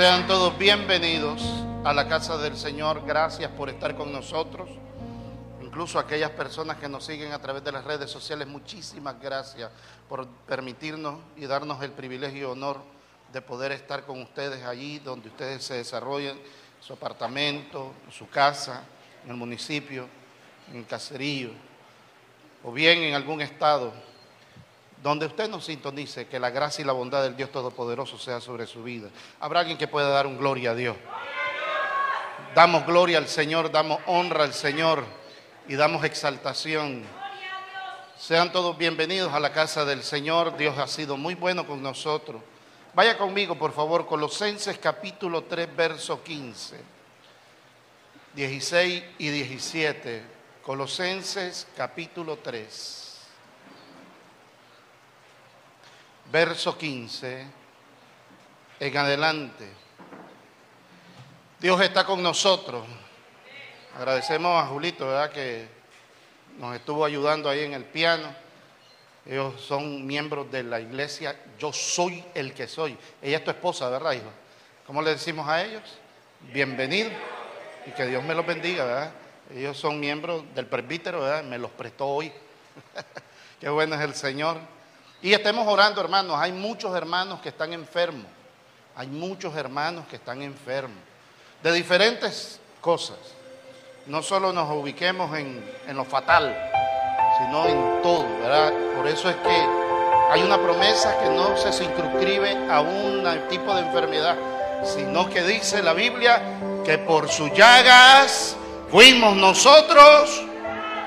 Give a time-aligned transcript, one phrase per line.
[0.00, 1.42] Sean todos bienvenidos
[1.84, 3.04] a la casa del Señor.
[3.04, 4.70] Gracias por estar con nosotros.
[5.60, 9.70] Incluso aquellas personas que nos siguen a través de las redes sociales, muchísimas gracias
[10.08, 12.80] por permitirnos y darnos el privilegio y honor
[13.30, 16.40] de poder estar con ustedes allí donde ustedes se desarrollen,
[16.80, 18.82] su apartamento, su casa,
[19.22, 20.08] en el municipio,
[20.70, 21.50] en el caserío,
[22.64, 23.92] o bien en algún estado
[25.02, 28.66] donde usted nos sintonice, que la gracia y la bondad del Dios Todopoderoso sea sobre
[28.66, 29.08] su vida.
[29.40, 30.96] Habrá alguien que pueda dar un gloria a Dios.
[32.54, 35.04] Damos gloria al Señor, damos honra al Señor
[35.68, 37.02] y damos exaltación.
[38.18, 40.56] Sean todos bienvenidos a la casa del Señor.
[40.58, 42.42] Dios ha sido muy bueno con nosotros.
[42.92, 46.76] Vaya conmigo, por favor, Colosenses capítulo 3, verso 15,
[48.34, 50.22] 16 y 17.
[50.62, 53.09] Colosenses capítulo 3.
[56.30, 57.46] Verso 15
[58.78, 59.68] en adelante.
[61.58, 62.84] Dios está con nosotros.
[63.96, 65.30] Agradecemos a Julito, ¿verdad?
[65.30, 65.68] Que
[66.58, 68.34] nos estuvo ayudando ahí en el piano.
[69.26, 72.96] Ellos son miembros de la iglesia Yo Soy el que Soy.
[73.20, 74.30] Ella es tu esposa, ¿verdad, hijo?
[74.86, 75.82] ¿Cómo le decimos a ellos?
[76.52, 77.10] Bienvenido.
[77.86, 79.12] Y que Dios me los bendiga, ¿verdad?
[79.54, 81.44] Ellos son miembros del presbítero, ¿verdad?
[81.44, 82.32] Me los prestó hoy.
[83.60, 84.58] Qué bueno es el Señor.
[85.22, 86.36] Y estemos orando, hermanos.
[86.38, 88.26] Hay muchos hermanos que están enfermos.
[88.96, 90.98] Hay muchos hermanos que están enfermos.
[91.62, 93.18] De diferentes cosas.
[94.06, 95.62] No solo nos ubiquemos en,
[95.94, 96.56] lo fatal,
[97.38, 98.72] sino en todo, ¿verdad?
[98.96, 99.66] Por eso es que
[100.30, 104.36] hay una promesa que no se circunscribe a un tipo de enfermedad,
[104.84, 106.40] sino que dice la Biblia
[106.84, 108.56] que por sus llagas
[108.90, 110.42] fuimos nosotros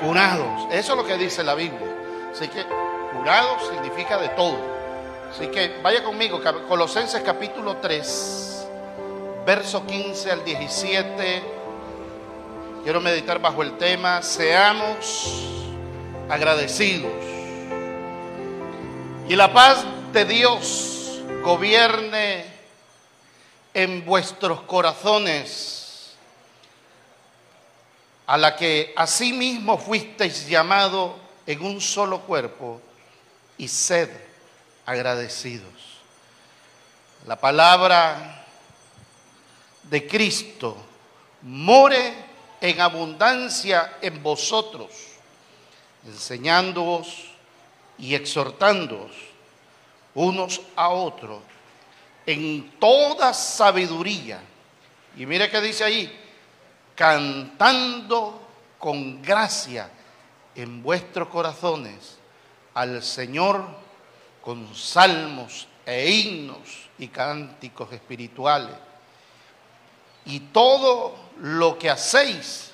[0.02, 0.68] curados.
[0.72, 1.96] Eso es lo que dice la Biblia.
[2.32, 2.64] Así que
[3.14, 4.58] curado significa de todo.
[5.30, 8.68] Así que vaya conmigo, Colosenses capítulo 3,
[9.46, 11.44] verso 15 al 17.
[12.84, 15.50] Quiero meditar bajo el tema, seamos
[16.30, 17.12] agradecidos.
[19.28, 22.46] Y la paz de Dios gobierne
[23.74, 26.14] en vuestros corazones,
[28.28, 32.82] a la que asimismo fuisteis llamado en un solo cuerpo
[33.58, 34.10] y sed
[34.86, 35.74] agradecidos.
[37.26, 38.46] La palabra
[39.84, 40.78] de Cristo
[41.42, 42.14] more
[42.62, 44.92] en abundancia en vosotros,
[46.06, 47.32] enseñándoos
[47.98, 49.12] y exhortándoos
[50.16, 51.42] unos a otros
[52.26, 54.42] en toda sabiduría.
[55.18, 56.20] Y mire que dice ahí,
[56.96, 58.42] cantando
[58.80, 59.90] con gracia
[60.56, 62.18] en vuestros corazones
[62.74, 63.66] al Señor
[64.42, 68.76] con salmos e himnos y cánticos espirituales.
[70.26, 72.72] Y todo lo que hacéis,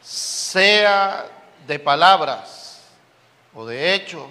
[0.00, 1.26] sea
[1.66, 2.68] de palabras
[3.54, 4.30] o de hecho,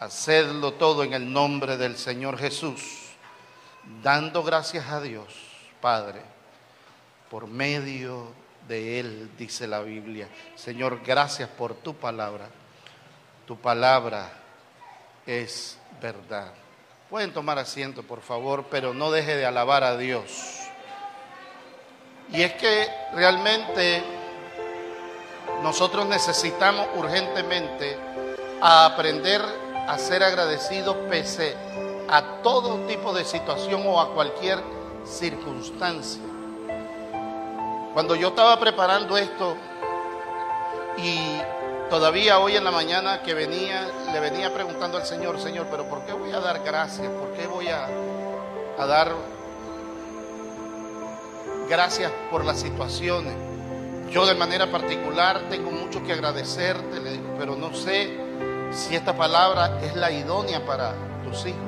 [0.00, 2.82] hacedlo todo en el nombre del Señor Jesús,
[4.02, 5.32] dando gracias a Dios,
[5.80, 6.22] Padre,
[7.30, 8.32] por medio
[8.66, 10.28] de Él, dice la Biblia.
[10.56, 12.48] Señor, gracias por tu palabra.
[13.48, 14.28] Tu palabra
[15.24, 16.52] es verdad.
[17.08, 20.68] Pueden tomar asiento, por favor, pero no deje de alabar a Dios.
[22.30, 24.02] Y es que realmente
[25.62, 27.96] nosotros necesitamos urgentemente
[28.60, 29.40] aprender
[29.88, 31.56] a ser agradecidos pese
[32.06, 34.62] a todo tipo de situación o a cualquier
[35.06, 36.20] circunstancia.
[37.94, 39.56] Cuando yo estaba preparando esto
[40.98, 41.40] y
[41.90, 46.02] Todavía hoy en la mañana que venía, le venía preguntando al Señor, Señor, pero ¿por
[46.04, 47.08] qué voy a dar gracias?
[47.10, 47.88] ¿Por qué voy a,
[48.86, 49.14] dar
[51.66, 53.32] gracias por las situaciones?
[54.10, 58.18] Yo de manera particular tengo mucho que agradecerte, le pero no sé
[58.70, 60.92] si esta palabra es la idónea para
[61.24, 61.62] tus hijos.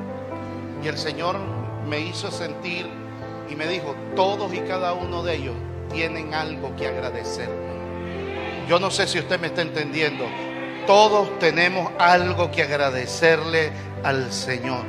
[0.83, 1.39] Y el Señor
[1.87, 2.91] me hizo sentir
[3.49, 5.55] y me dijo, todos y cada uno de ellos
[5.91, 7.80] tienen algo que agradecerme.
[8.71, 10.25] Yo no sé si usted me está entendiendo.
[10.87, 13.73] Todos tenemos algo que agradecerle
[14.05, 14.85] al Señor.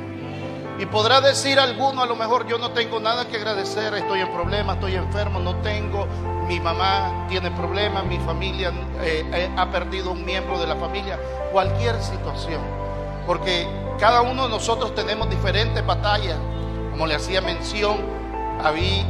[0.78, 4.32] Y podrá decir alguno, a lo mejor yo no tengo nada que agradecer, estoy en
[4.32, 6.06] problemas, estoy enfermo, no tengo,
[6.46, 11.18] mi mamá tiene problemas, mi familia eh, eh, ha perdido un miembro de la familia,
[11.50, 12.60] cualquier situación.
[13.26, 13.66] Porque
[13.98, 16.38] cada uno de nosotros tenemos diferentes batallas,
[16.92, 17.96] como le hacía mención,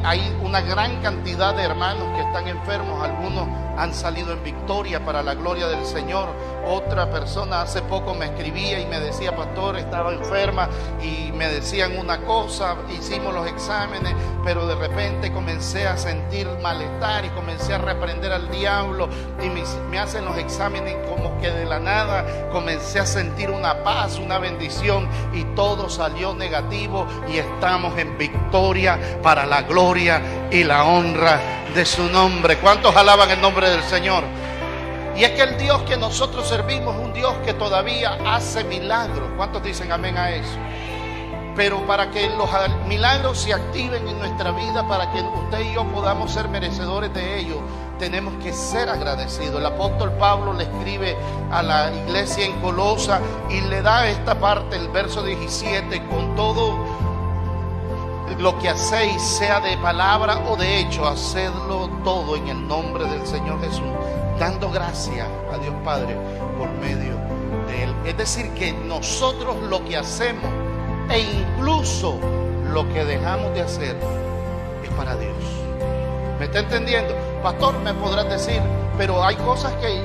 [0.05, 5.23] hay una gran cantidad de hermanos que están enfermos, algunos han salido en victoria para
[5.23, 6.29] la gloria del Señor.
[6.67, 10.69] Otra persona hace poco me escribía y me decía, pastor, estaba enferma
[11.03, 17.25] y me decían una cosa, hicimos los exámenes, pero de repente comencé a sentir malestar
[17.25, 19.09] y comencé a reprender al diablo
[19.43, 23.83] y me, me hacen los exámenes como que de la nada comencé a sentir una
[23.83, 30.63] paz, una bendición y todo salió negativo y estamos en victoria para la gloria y
[30.65, 31.41] la honra
[31.75, 32.59] de su nombre.
[32.59, 34.25] ¿Cuántos alaban el nombre del Señor?
[35.17, 39.31] Y es que el Dios que nosotros servimos es un Dios que todavía hace milagros.
[39.37, 40.59] ¿Cuántos dicen amén a eso?
[41.57, 42.49] Pero para que los
[42.87, 47.41] milagros se activen en nuestra vida, para que usted y yo podamos ser merecedores de
[47.41, 47.59] ellos,
[47.99, 49.61] tenemos que ser agradecidos.
[49.61, 51.17] El apóstol Pablo le escribe
[51.51, 53.21] a la iglesia en Colosa
[53.51, 57.02] y le da esta parte, el verso 17, con todo
[58.39, 63.27] lo que hacéis, sea de palabra o de hecho, hacedlo todo en el nombre del
[63.27, 63.83] Señor Jesús,
[64.39, 66.17] dando gracias a Dios Padre
[66.59, 67.17] por medio
[67.67, 67.95] de Él.
[68.05, 70.51] Es decir, que nosotros lo que hacemos
[71.11, 72.19] e incluso
[72.73, 73.97] lo que dejamos de hacer
[74.83, 75.37] es para Dios.
[76.39, 77.15] ¿Me está entendiendo?
[77.43, 78.61] Pastor, me podrás decir,
[78.97, 80.03] pero hay cosas que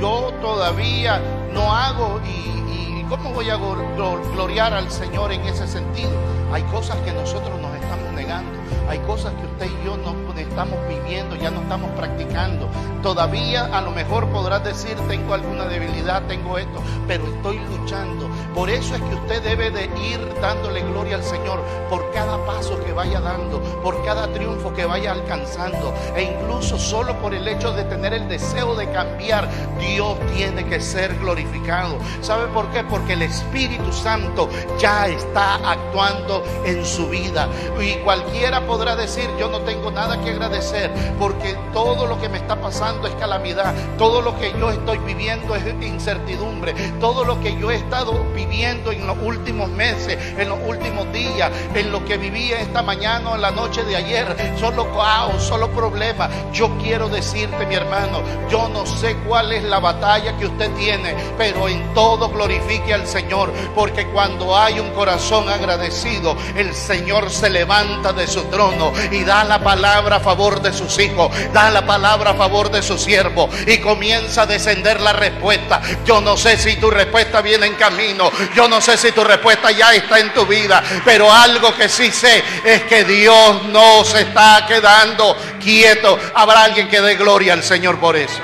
[0.00, 1.20] yo todavía
[1.52, 6.10] no hago y, ¿cómo voy a gloriar al Señor en ese sentido?
[6.52, 8.59] Hay cosas que nosotros nos estamos negando.
[8.88, 12.68] Hay cosas que usted y yo no estamos viviendo, ya no estamos practicando.
[13.02, 18.28] Todavía a lo mejor podrás decir, tengo alguna debilidad, tengo esto, pero estoy luchando.
[18.54, 22.82] Por eso es que usted debe de ir dándole gloria al Señor por cada paso
[22.84, 25.94] que vaya dando, por cada triunfo que vaya alcanzando.
[26.16, 30.80] E incluso solo por el hecho de tener el deseo de cambiar, Dios tiene que
[30.80, 31.96] ser glorificado.
[32.20, 32.82] ¿Sabe por qué?
[32.84, 37.48] Porque el Espíritu Santo ya está actuando en su vida.
[37.80, 42.38] Y cualquiera podrá decir, yo no tengo nada que agradecer porque todo lo que me
[42.38, 47.58] está pasando es calamidad, todo lo que yo estoy viviendo es incertidumbre, todo lo que
[47.58, 52.16] yo he estado viviendo en los últimos meses, en los últimos días, en lo que
[52.16, 56.30] viví esta mañana o en la noche de ayer, solo caos, solo problemas.
[56.52, 61.14] Yo quiero decirte, mi hermano, yo no sé cuál es la batalla que usted tiene,
[61.36, 67.50] pero en todo glorifique al Señor, porque cuando hay un corazón agradecido, el Señor se
[67.50, 72.30] levanta de su trono y da la palabra favor de sus hijos, da la palabra
[72.30, 75.80] a favor de su siervo y comienza a descender la respuesta.
[76.04, 79.70] Yo no sé si tu respuesta viene en camino, yo no sé si tu respuesta
[79.70, 84.22] ya está en tu vida, pero algo que sí sé es que Dios no se
[84.22, 86.18] está quedando quieto.
[86.34, 88.40] Habrá alguien que dé gloria al Señor por eso.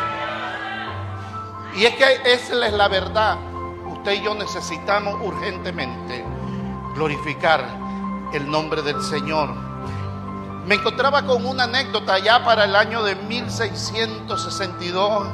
[1.76, 3.36] Y es que esa es la verdad.
[3.86, 6.24] Usted y yo necesitamos urgentemente
[6.94, 7.66] glorificar
[8.32, 9.65] el nombre del Señor
[10.66, 15.28] me encontraba con una anécdota ya para el año de 1662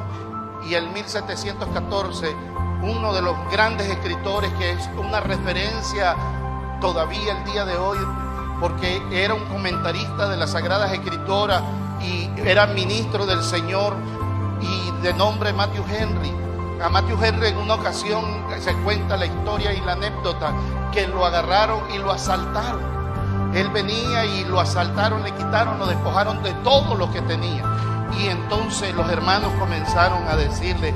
[0.69, 2.35] y el 1714,
[2.83, 6.15] uno de los grandes escritores que es una referencia
[6.79, 7.97] todavía el día de hoy,
[8.59, 11.63] porque era un comentarista de las Sagradas Escritoras
[11.99, 13.95] y era ministro del Señor
[14.61, 16.31] y de nombre Matthew Henry.
[16.79, 18.23] A Matthew Henry en una ocasión
[18.59, 20.53] se cuenta la historia y la anécdota
[20.91, 22.92] que lo agarraron y lo asaltaron
[23.55, 27.63] él venía y lo asaltaron, le quitaron, lo despojaron de todo lo que tenía.
[28.19, 30.93] Y entonces los hermanos comenzaron a decirle,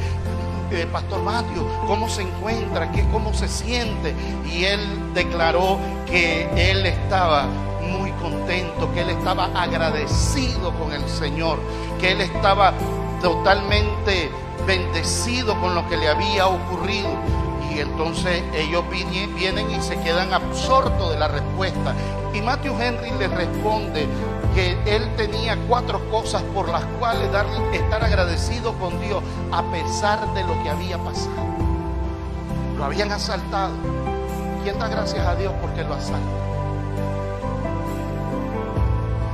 [0.72, 2.92] eh, Pastor Mateo, ¿cómo se encuentra?
[2.92, 4.16] ¿Qué, ¿Cómo se siente?
[4.52, 7.46] Y él declaró que él estaba
[7.82, 11.60] muy contento, que él estaba agradecido con el Señor,
[12.00, 12.74] que él estaba
[13.22, 14.30] totalmente
[14.66, 17.10] bendecido con lo que le había ocurrido
[17.78, 21.94] y entonces ellos vienen y se quedan absortos de la respuesta.
[22.34, 24.08] Y Matthew Henry les responde
[24.56, 30.34] que él tenía cuatro cosas por las cuales dar, estar agradecido con Dios a pesar
[30.34, 31.36] de lo que había pasado.
[32.78, 33.74] Lo habían asaltado.
[34.64, 36.18] ¿Quién da gracias a Dios porque lo asalta?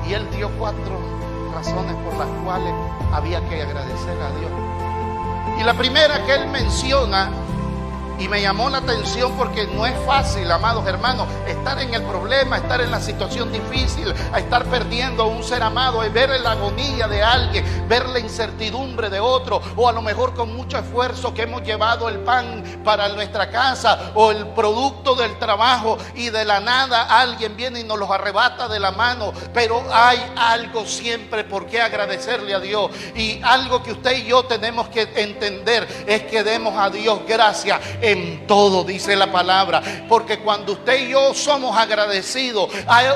[0.06, 1.00] Y él dio cuatro
[1.56, 2.74] razones por las cuales
[3.14, 4.52] había que agradecer a Dios.
[5.62, 7.30] Y la primera que él menciona
[8.20, 12.58] y me llamó la atención porque no es fácil, amados hermanos, estar en el problema,
[12.58, 16.52] estar en la situación difícil, a estar perdiendo a un ser amado, y ver la
[16.52, 21.34] agonía de alguien, ver la incertidumbre de otro, o a lo mejor con mucho esfuerzo
[21.34, 26.46] que hemos llevado el pan para nuestra casa o el producto del trabajo y de
[26.46, 29.34] la nada alguien viene y nos los arrebata de la mano.
[29.54, 32.92] Pero hay algo siempre por qué agradecerle a Dios.
[33.16, 37.80] Y algo que usted y yo tenemos que entender es que demos a Dios gracias
[38.04, 39.82] en todo, dice la palabra.
[40.08, 42.70] Porque cuando usted y yo somos agradecidos,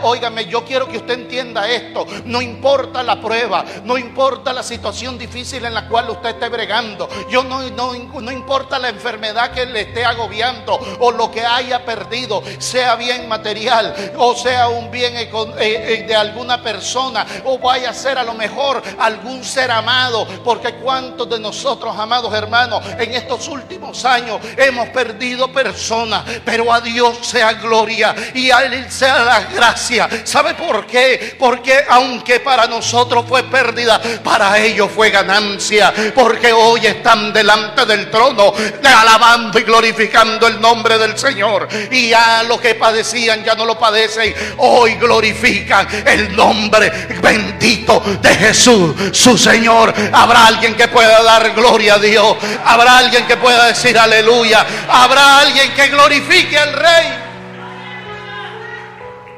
[0.03, 2.07] óigame, yo quiero que usted entienda esto.
[2.25, 7.07] No importa la prueba, no importa la situación difícil en la cual usted esté bregando.
[7.29, 11.85] Yo no, no, no importa la enfermedad que le esté agobiando o lo que haya
[11.85, 15.27] perdido, sea bien material o sea un bien eh,
[15.59, 20.25] eh, de alguna persona o vaya a ser a lo mejor algún ser amado.
[20.43, 26.81] Porque cuántos de nosotros, amados hermanos, en estos últimos años hemos perdido personas, pero a
[26.81, 30.07] Dios sea gloria y a Él sea la gracia.
[30.23, 31.35] ¿Sabe por qué?
[31.37, 35.93] Porque aunque para nosotros fue pérdida, para ellos fue ganancia.
[36.13, 38.53] Porque hoy están delante del trono,
[38.83, 41.67] alabando y glorificando el nombre del Señor.
[41.91, 44.33] Y ya lo que padecían ya no lo padecen.
[44.57, 46.91] Hoy glorifican el nombre
[47.21, 49.93] bendito de Jesús, su Señor.
[50.11, 52.37] Habrá alguien que pueda dar gloria a Dios.
[52.65, 54.65] Habrá alguien que pueda decir aleluya.
[54.89, 57.27] Habrá alguien que glorifique al Rey.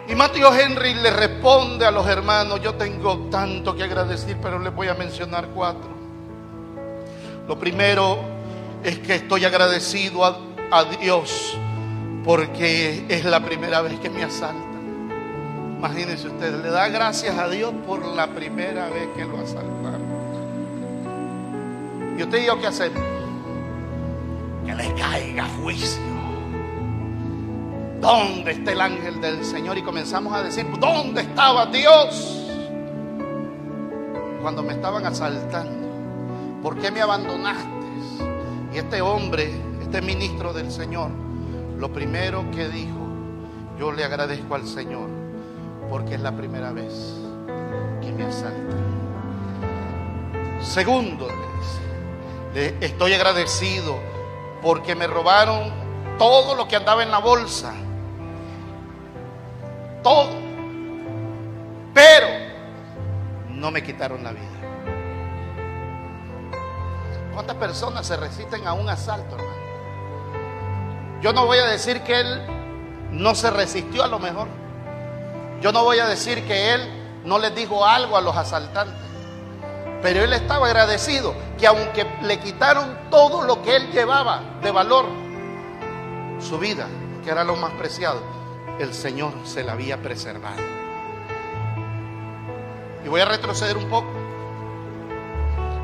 [0.10, 4.74] Y Mateo Henry le responde a los hermanos, yo tengo tanto que agradecer, pero les
[4.74, 5.90] voy a mencionar cuatro.
[7.48, 8.20] Lo primero
[8.84, 11.58] es que estoy agradecido a, Dios
[12.24, 15.10] porque es la primera vez que me asaltan.
[15.78, 20.10] Imagínense ustedes, le da gracias a Dios por la primera vez que lo asaltaron.
[22.18, 22.68] ¿Y usted y yo qué?
[24.70, 26.00] Que le caiga juicio.
[28.00, 29.80] ¿Dónde está el ángel del Señor?
[29.80, 32.46] Y comenzamos a decir, ¿dónde estaba Dios?
[34.44, 36.62] Cuando me estaban asaltando.
[36.62, 37.68] ¿Por qué me abandonaste?
[38.72, 39.50] Y este hombre,
[39.82, 41.10] este ministro del Señor,
[41.80, 43.08] lo primero que dijo,
[43.80, 45.10] yo le agradezco al Señor
[45.90, 47.16] porque es la primera vez
[48.02, 48.78] que me asaltan.
[50.62, 51.28] Segundo,
[52.54, 54.19] estoy agradecido
[54.62, 55.72] porque me robaron
[56.18, 57.74] todo lo que andaba en la bolsa
[60.02, 60.30] todo.
[61.94, 62.28] Pero
[63.50, 64.46] no me quitaron la vida.
[67.34, 69.60] ¿Cuántas personas se resisten a un asalto, hermano?
[71.22, 72.42] Yo no voy a decir que él
[73.12, 74.48] no se resistió a lo mejor.
[75.62, 79.09] Yo no voy a decir que él no les dijo algo a los asaltantes.
[80.02, 85.06] Pero él estaba agradecido que aunque le quitaron todo lo que él llevaba de valor,
[86.40, 86.88] su vida,
[87.24, 88.22] que era lo más preciado,
[88.80, 90.62] el Señor se la había preservado.
[93.04, 94.08] Y voy a retroceder un poco.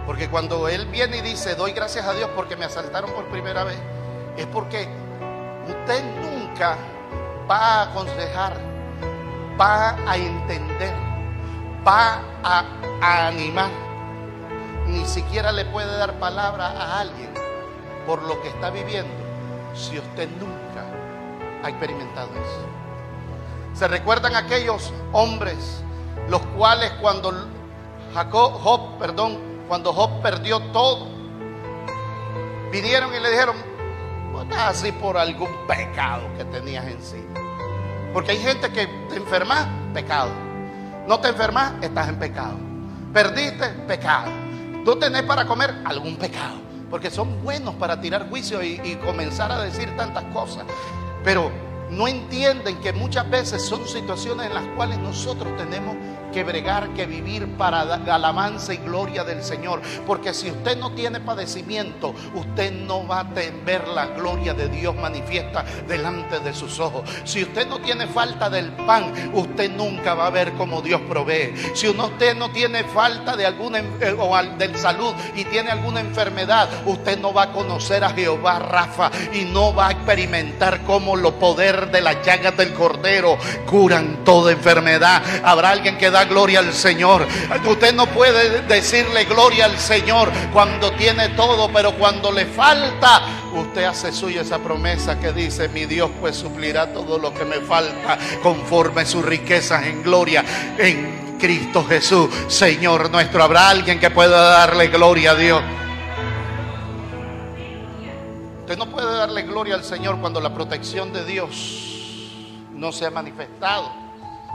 [0.05, 3.63] Porque cuando Él viene y dice, doy gracias a Dios porque me asaltaron por primera
[3.63, 3.77] vez,
[4.37, 4.87] es porque
[5.67, 6.77] usted nunca
[7.49, 8.53] va a aconsejar,
[9.59, 10.93] va a entender,
[11.85, 12.65] va a,
[13.01, 13.69] a animar,
[14.87, 17.33] ni siquiera le puede dar palabra a alguien
[18.05, 19.13] por lo que está viviendo
[19.73, 20.85] si usted nunca
[21.63, 22.65] ha experimentado eso.
[23.73, 25.83] ¿Se recuerdan aquellos hombres
[26.29, 27.33] los cuales cuando
[28.13, 29.37] Jacob, Job, perdón,
[29.67, 31.07] cuando perdió todo,
[32.71, 33.55] vinieron y le dijeron,
[34.57, 37.25] así por algún pecado que tenías en sí.
[38.13, 40.29] Porque hay gente que te enfermas, pecado.
[41.07, 42.57] No te enfermas, estás en pecado.
[43.13, 44.44] Perdiste, pecado.
[44.85, 46.57] Tú tenés para comer algún pecado.
[46.91, 50.63] Porque son buenos para tirar juicio y, y comenzar a decir tantas cosas.
[51.23, 51.51] Pero
[51.89, 55.95] no entienden que muchas veces son situaciones en las cuales nosotros tenemos
[56.35, 59.81] que bregar, que vivir para la alabanza y gloria del Señor.
[60.05, 64.93] Porque si usted no tiene padecimiento, usted no va a ver la gloria de Dios
[64.97, 67.09] manifiesta delante de sus ojos.
[67.23, 71.53] Si usted no tiene falta del pan, usted nunca va a ver como Dios provee.
[71.73, 76.67] Si usted no tiene falta de alguna eh, o del salud y tiene alguna enfermedad,
[76.85, 81.39] usted no va a conocer a Jehová Rafa y no va a experimentar cómo lo
[81.39, 85.23] poder de las llagas del cordero curan toda enfermedad.
[85.41, 87.25] Habrá alguien que da gloria al Señor.
[87.65, 93.21] Usted no puede decirle gloria al Señor cuando tiene todo, pero cuando le falta,
[93.53, 97.61] usted hace suya esa promesa que dice, mi Dios pues suplirá todo lo que me
[97.61, 100.43] falta conforme sus riquezas en gloria
[100.77, 103.43] en Cristo Jesús, Señor nuestro.
[103.43, 105.61] ¿Habrá alguien que pueda darle gloria a Dios?
[108.61, 111.85] Usted no puede darle gloria al Señor cuando la protección de Dios
[112.73, 113.91] no se ha manifestado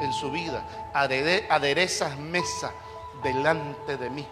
[0.03, 2.73] en su vida aderezas mesa
[3.23, 4.27] delante de mí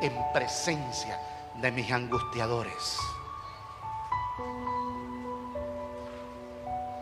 [0.00, 1.18] en presencia
[1.54, 2.98] de mis angustiadores.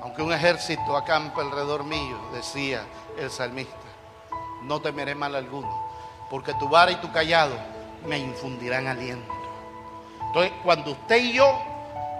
[0.02, 2.84] Aunque un ejército acampa alrededor mío, decía
[3.16, 3.76] el salmista,
[4.62, 5.90] no temeré mal alguno,
[6.28, 7.56] porque tu vara y tu callado
[8.06, 9.32] me infundirán aliento.
[10.26, 11.62] Entonces, cuando usted y yo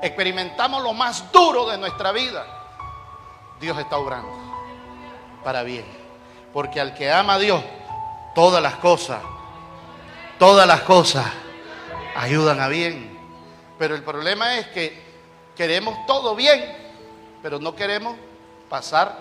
[0.03, 2.47] experimentamos lo más duro de nuestra vida,
[3.61, 4.33] Dios está obrando
[5.45, 6.00] para bien.
[6.53, 7.63] Porque al que ama a Dios,
[8.35, 9.23] todas las cosas,
[10.39, 11.27] todas las cosas
[12.17, 13.19] ayudan a bien.
[13.79, 15.01] Pero el problema es que
[15.57, 16.65] queremos todo bien,
[17.43, 18.17] pero no queremos
[18.69, 19.17] pasar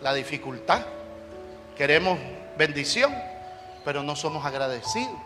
[0.00, 0.82] la dificultad.
[1.76, 2.18] Queremos
[2.56, 3.14] bendición,
[3.84, 5.16] pero no somos agradecidos.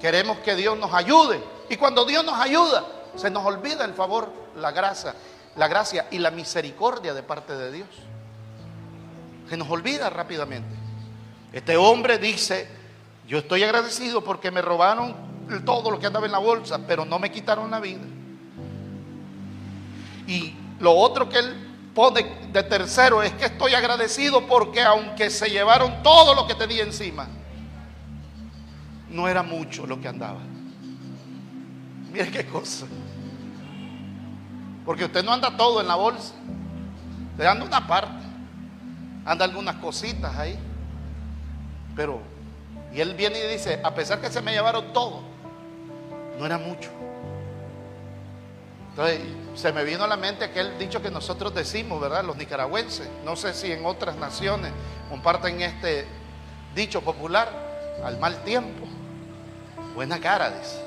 [0.00, 1.42] Queremos que Dios nos ayude.
[1.68, 2.84] Y cuando Dios nos ayuda,
[3.16, 5.14] se nos olvida el favor, la gracia,
[5.56, 7.88] la gracia y la misericordia de parte de Dios.
[9.54, 10.74] Se nos olvida rápidamente.
[11.52, 12.66] Este hombre dice,
[13.28, 15.14] yo estoy agradecido porque me robaron
[15.64, 18.02] todo lo que andaba en la bolsa, pero no me quitaron la vida.
[20.26, 21.54] Y lo otro que él
[21.94, 26.82] pone de tercero es que estoy agradecido porque aunque se llevaron todo lo que tenía
[26.82, 27.28] encima,
[29.08, 30.40] no era mucho lo que andaba.
[32.10, 32.86] Mire qué cosa.
[34.84, 36.34] Porque usted no anda todo en la bolsa.
[37.30, 38.23] Usted anda una parte.
[39.24, 40.58] Anda algunas cositas ahí.
[41.96, 42.20] Pero,
[42.92, 45.22] y él viene y dice, a pesar que se me llevaron todo,
[46.38, 46.90] no era mucho.
[48.90, 49.20] Entonces,
[49.56, 52.24] se me vino a la mente aquel dicho que nosotros decimos, ¿verdad?
[52.24, 53.08] Los nicaragüenses.
[53.24, 54.72] No sé si en otras naciones
[55.10, 56.06] comparten este
[56.74, 57.48] dicho popular,
[58.04, 58.86] al mal tiempo.
[59.94, 60.80] Buena cara, dice.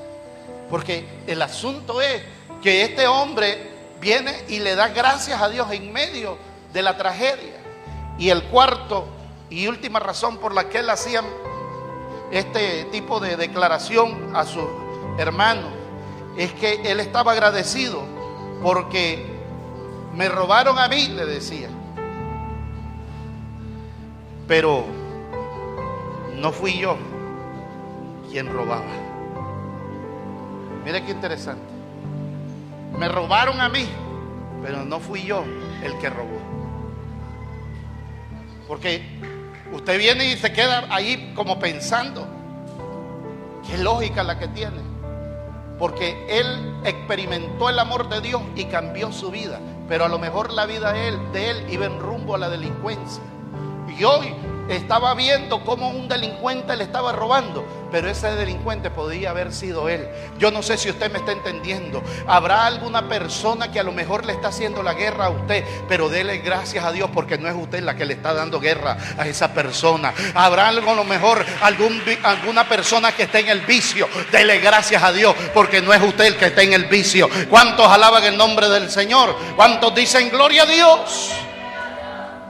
[0.70, 2.22] Porque el asunto es
[2.62, 6.38] que este hombre viene y le da gracias a Dios en medio
[6.72, 7.57] de la tragedia.
[8.18, 9.06] Y el cuarto
[9.50, 11.22] y última razón por la que él hacía
[12.30, 14.60] este tipo de declaración a su
[15.18, 15.68] hermano
[16.36, 18.02] es que él estaba agradecido
[18.62, 19.24] porque
[20.14, 21.68] me robaron a mí, le decía.
[24.46, 24.84] Pero
[26.36, 26.96] no fui yo
[28.30, 28.84] quien robaba.
[30.84, 31.62] Mire qué interesante.
[32.98, 33.88] Me robaron a mí,
[34.62, 35.44] pero no fui yo
[35.82, 36.57] el que robó.
[38.68, 39.02] Porque
[39.72, 42.28] usted viene y se queda ahí como pensando.
[43.66, 44.76] Qué lógica la que tiene.
[45.78, 49.58] Porque él experimentó el amor de Dios y cambió su vida.
[49.88, 52.50] Pero a lo mejor la vida de él, de él iba en rumbo a la
[52.50, 53.22] delincuencia.
[53.98, 54.34] Y hoy
[54.68, 60.06] estaba viendo cómo un delincuente le estaba robando, pero ese delincuente podía haber sido él.
[60.38, 62.02] Yo no sé si usted me está entendiendo.
[62.26, 66.08] Habrá alguna persona que a lo mejor le está haciendo la guerra a usted, pero
[66.08, 69.26] dele gracias a Dios porque no es usted la que le está dando guerra a
[69.26, 70.12] esa persona.
[70.34, 75.12] Habrá algo a lo mejor alguna persona que esté en el vicio, dele gracias a
[75.12, 77.28] Dios porque no es usted el que está en el vicio.
[77.48, 79.34] ¿Cuántos alaban el nombre del Señor?
[79.56, 81.47] ¿Cuántos dicen gloria a Dios?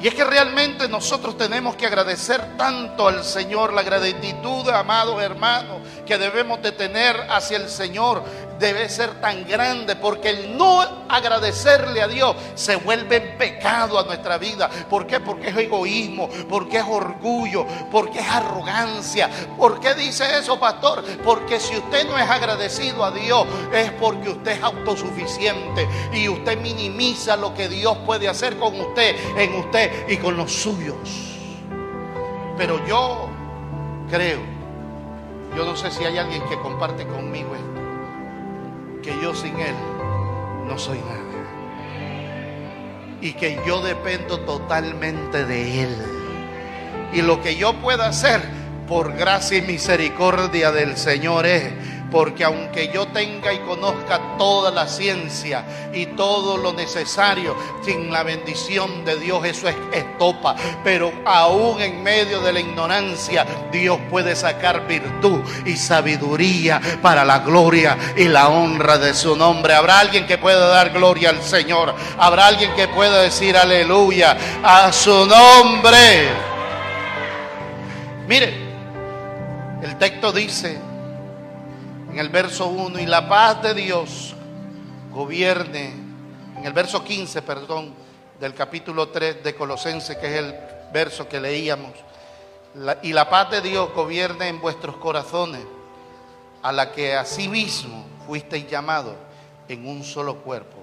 [0.00, 5.80] Y es que realmente nosotros tenemos que agradecer tanto al Señor, la gratitud, amados hermanos,
[6.06, 8.22] que debemos de tener hacia el Señor
[8.58, 14.38] debe ser tan grande porque el no agradecerle a Dios se vuelve pecado a nuestra
[14.38, 14.68] vida.
[14.88, 15.20] ¿Por qué?
[15.20, 19.30] Porque es egoísmo, porque es orgullo, porque es arrogancia.
[19.56, 21.04] ¿Por qué dice eso, pastor?
[21.24, 26.58] Porque si usted no es agradecido a Dios es porque usted es autosuficiente y usted
[26.60, 30.96] minimiza lo que Dios puede hacer con usted, en usted y con los suyos.
[32.56, 33.28] Pero yo
[34.10, 34.40] creo,
[35.56, 37.77] yo no sé si hay alguien que comparte conmigo esto
[39.08, 39.74] que yo sin Él
[40.66, 41.16] no soy nada.
[43.22, 45.96] Y que yo dependo totalmente de Él.
[47.14, 48.42] Y lo que yo pueda hacer
[48.86, 51.72] por gracia y misericordia del Señor es
[52.10, 58.22] porque aunque yo tenga y conozca toda la ciencia y todo lo necesario, sin la
[58.22, 60.54] bendición de Dios eso es estopa.
[60.84, 67.40] Pero aún en medio de la ignorancia, Dios puede sacar virtud y sabiduría para la
[67.40, 69.74] gloria y la honra de su nombre.
[69.74, 71.94] Habrá alguien que pueda dar gloria al Señor.
[72.18, 76.28] Habrá alguien que pueda decir aleluya a su nombre.
[78.26, 78.52] Mire,
[79.82, 80.87] el texto dice,
[82.18, 84.34] en el verso 1, y la paz de Dios
[85.12, 85.92] gobierne,
[86.56, 87.94] en el verso 15, perdón,
[88.40, 90.52] del capítulo 3 de Colosenses, que es el
[90.92, 91.92] verso que leíamos,
[93.04, 95.64] y la paz de Dios gobierne en vuestros corazones,
[96.60, 99.14] a la que asimismo fuisteis llamados
[99.68, 100.82] en un solo cuerpo,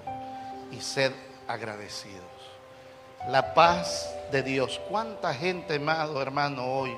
[0.72, 1.12] y sed
[1.46, 2.24] agradecidos.
[3.28, 4.80] La paz de Dios.
[4.88, 6.96] ¿Cuánta gente, amado hermano, hoy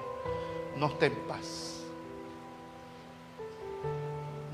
[0.77, 1.58] no está en paz?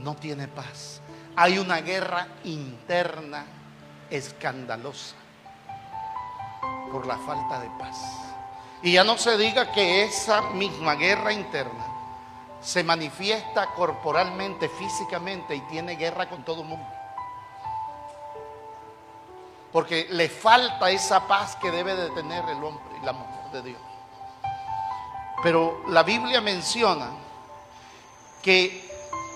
[0.04, 1.00] No tiene paz.
[1.34, 3.44] Hay una guerra interna
[4.10, 5.16] escandalosa
[6.92, 7.98] por la falta de paz.
[8.82, 11.86] Y ya no se diga que esa misma guerra interna
[12.60, 16.86] se manifiesta corporalmente, físicamente y tiene guerra con todo el mundo.
[19.72, 23.62] porque le falta esa paz que debe de tener el hombre y la mujer de
[23.70, 23.80] Dios.
[25.42, 27.10] Pero la Biblia menciona
[28.40, 28.83] que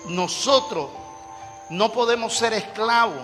[0.07, 0.89] nosotros
[1.69, 3.21] no podemos ser esclavos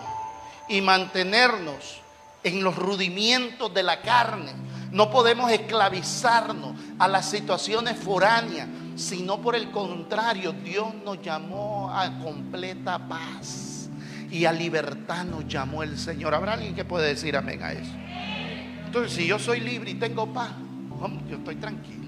[0.68, 2.02] y mantenernos
[2.44, 4.52] en los rudimientos de la carne.
[4.92, 12.20] No podemos esclavizarnos a las situaciones foráneas, sino por el contrario, Dios nos llamó a
[12.20, 13.90] completa paz
[14.32, 16.34] y a libertad nos llamó el Señor.
[16.34, 17.92] ¿Habrá alguien que puede decir amén a eso?
[18.86, 20.52] Entonces, si yo soy libre y tengo paz,
[21.30, 22.05] yo estoy tranquilo.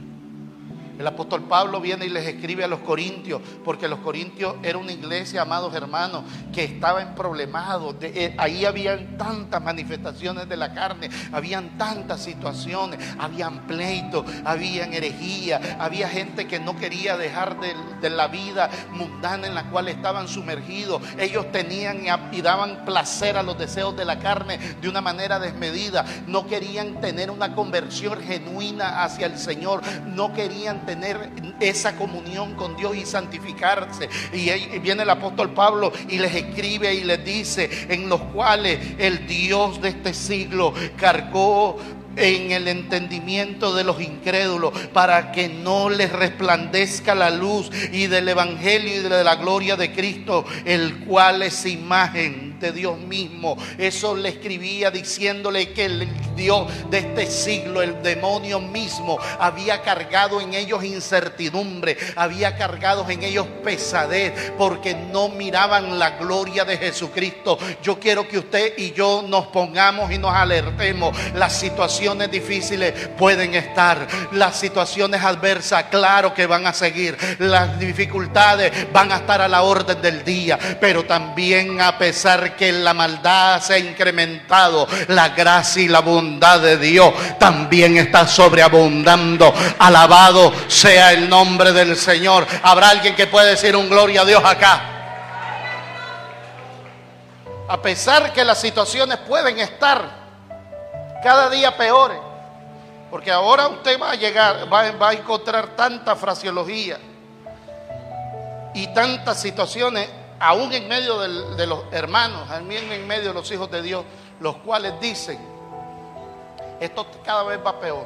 [0.98, 4.92] El apóstol Pablo viene y les escribe a los corintios, porque los corintios era una
[4.92, 7.96] iglesia, amados hermanos, que estaba en problemado.
[8.02, 15.78] Eh, ahí habían tantas manifestaciones de la carne, habían tantas situaciones, habían pleitos, habían herejía,
[15.80, 20.28] había gente que no quería dejar de, de, la vida mundana en la cual estaban
[20.28, 21.02] sumergidos.
[21.20, 26.06] Ellos tenían y daban placer a los deseos de la carne de una manera desmedida.
[26.26, 29.82] No querían tener una conversión genuina hacia el Señor.
[30.08, 34.10] No querían tener esa comunión con Dios y santificarse.
[34.34, 39.28] Y viene el apóstol Pablo y les escribe y les dice, en los cuales el
[39.28, 41.78] Dios de este siglo cargó
[42.16, 48.28] en el entendimiento de los incrédulos, para que no les resplandezca la luz y del
[48.28, 53.58] Evangelio y de la gloria de Cristo, el cual es imagen de Dios mismo.
[53.78, 60.40] Eso le escribía diciéndole que el Dios de este siglo, el demonio mismo, había cargado
[60.42, 67.58] en ellos incertidumbre, había cargado en ellos pesadez, porque no miraban la gloria de Jesucristo.
[67.82, 71.18] Yo quiero que usted y yo nos pongamos y nos alertemos.
[71.34, 78.92] La situación difíciles pueden estar, las situaciones adversas, claro que van a seguir, las dificultades
[78.92, 81.98] van a estar a la orden del día, pero también a
[82.52, 88.28] que la maldad se ha incrementado, la gracia y la bondad de Dios también está
[88.28, 89.54] sobreabundando.
[89.80, 92.46] Alabado sea el nombre del Señor.
[92.64, 94.82] Habrá alguien que puede decir un gloria a Dios acá.
[97.70, 100.18] A pesar que las situaciones pueden estar
[101.22, 102.20] cada día peores.
[103.10, 106.98] Porque ahora usted va a llegar, va, a encontrar tanta fraseología
[108.74, 113.70] y tantas situaciones, aún en medio de los hermanos, también en medio de los hijos
[113.72, 114.06] de Dios,
[114.40, 115.40] los cuales dicen,
[116.80, 118.06] esto cada vez va peor,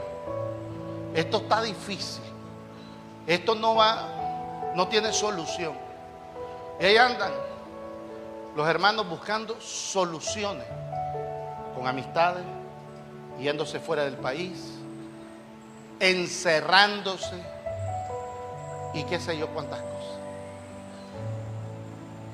[1.13, 2.24] esto está difícil,
[3.28, 5.74] esto no va, no tiene solución.
[6.80, 7.32] Y ahí andan
[8.56, 10.65] los hermanos buscando soluciones
[11.76, 12.44] con amistades,
[13.39, 14.80] yéndose fuera del país,
[16.00, 17.36] encerrándose
[18.94, 20.01] y qué sé yo cuántas cosas.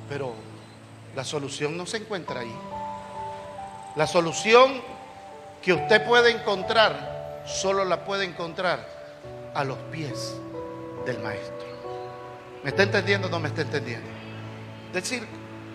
[0.09, 0.33] Pero
[1.15, 2.55] la solución no se encuentra ahí.
[3.95, 4.81] La solución
[5.61, 8.87] que usted puede encontrar, solo la puede encontrar
[9.53, 10.35] a los pies
[11.05, 11.67] del maestro.
[12.63, 14.07] ¿Me está entendiendo o no me está entendiendo?
[14.89, 15.27] Es decir,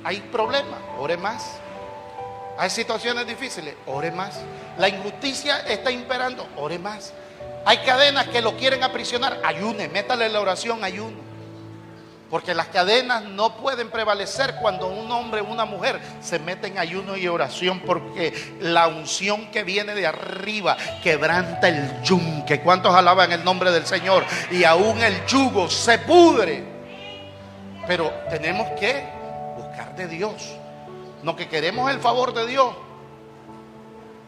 [0.05, 1.59] hay problemas, ore más.
[2.59, 4.39] Hay situaciones difíciles, ore más.
[4.79, 7.13] La injusticia está imperando, ore más.
[7.65, 11.32] Hay cadenas que lo quieren aprisionar, ayune, métale la oración, ayuno.
[12.33, 16.79] Porque las cadenas no pueden prevalecer cuando un hombre o una mujer se mete en
[16.79, 22.63] ayuno y oración porque la unción que viene de arriba quebranta el yunque.
[22.63, 24.25] ¿Cuántos alaban el nombre del Señor?
[24.51, 26.65] Y aún el yugo se pudre.
[27.87, 29.05] Pero tenemos que
[29.59, 30.57] buscar de Dios.
[31.23, 32.75] No que queremos el favor de Dios,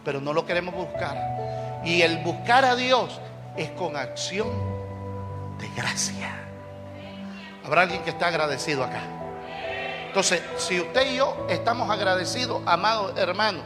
[0.04, 1.80] pero no lo queremos buscar.
[1.86, 3.18] Y el buscar a Dios
[3.56, 4.50] es con acción
[5.58, 6.43] de gracia.
[7.64, 9.02] Habrá alguien que está agradecido acá.
[10.06, 13.62] Entonces, si usted y yo estamos agradecidos, amados hermanos,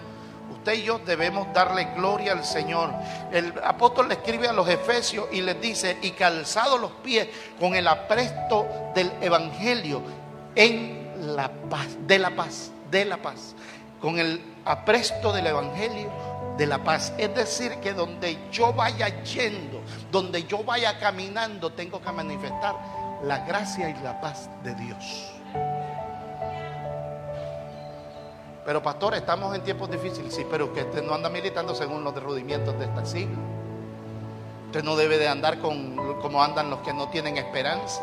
[0.51, 2.91] usted y yo debemos darle gloria al Señor.
[3.33, 7.29] El apóstol le escribe a los efesios y les dice, y calzado los pies
[7.61, 10.01] con el apresto del Evangelio
[10.55, 13.55] en la paz, de la paz de la paz,
[14.01, 16.11] con el apresto del Evangelio
[16.57, 17.13] de la paz.
[17.19, 19.81] Es decir, que donde yo vaya yendo,
[20.11, 22.75] donde yo vaya caminando, tengo que manifestar
[23.23, 25.33] la gracia y la paz de Dios.
[28.65, 32.15] Pero pastor, estamos en tiempos difíciles, sí, pero que usted no anda militando según los
[32.15, 33.39] derrudimientos de este siglo.
[34.67, 38.03] Usted no debe de andar con, como andan los que no tienen esperanza.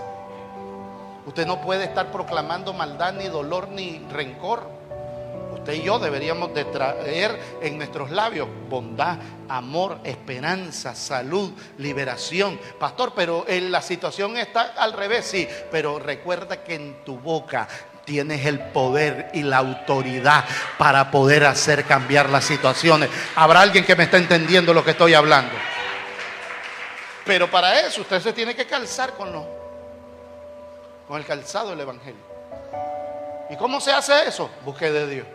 [1.27, 4.67] Usted no puede estar proclamando maldad, ni dolor, ni rencor.
[5.65, 9.17] Usted y yo deberíamos de traer en nuestros labios bondad,
[9.49, 12.59] amor, esperanza, salud, liberación.
[12.79, 17.67] Pastor, pero en la situación está al revés, sí, pero recuerda que en tu boca
[18.05, 20.45] tienes el poder y la autoridad
[20.77, 23.09] para poder hacer cambiar las situaciones.
[23.35, 25.55] Habrá alguien que me está entendiendo lo que estoy hablando.
[27.25, 29.47] Pero para eso usted se tiene que calzar con, lo,
[31.07, 32.21] con el calzado del Evangelio.
[33.49, 34.47] ¿Y cómo se hace eso?
[34.63, 35.27] Busque de Dios.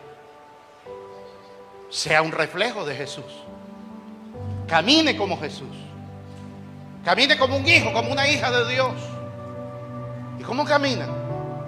[1.91, 3.25] Sea un reflejo de Jesús.
[4.67, 5.77] Camine como Jesús.
[7.05, 8.93] Camine como un hijo, como una hija de Dios.
[10.39, 11.07] ¿Y cómo camina?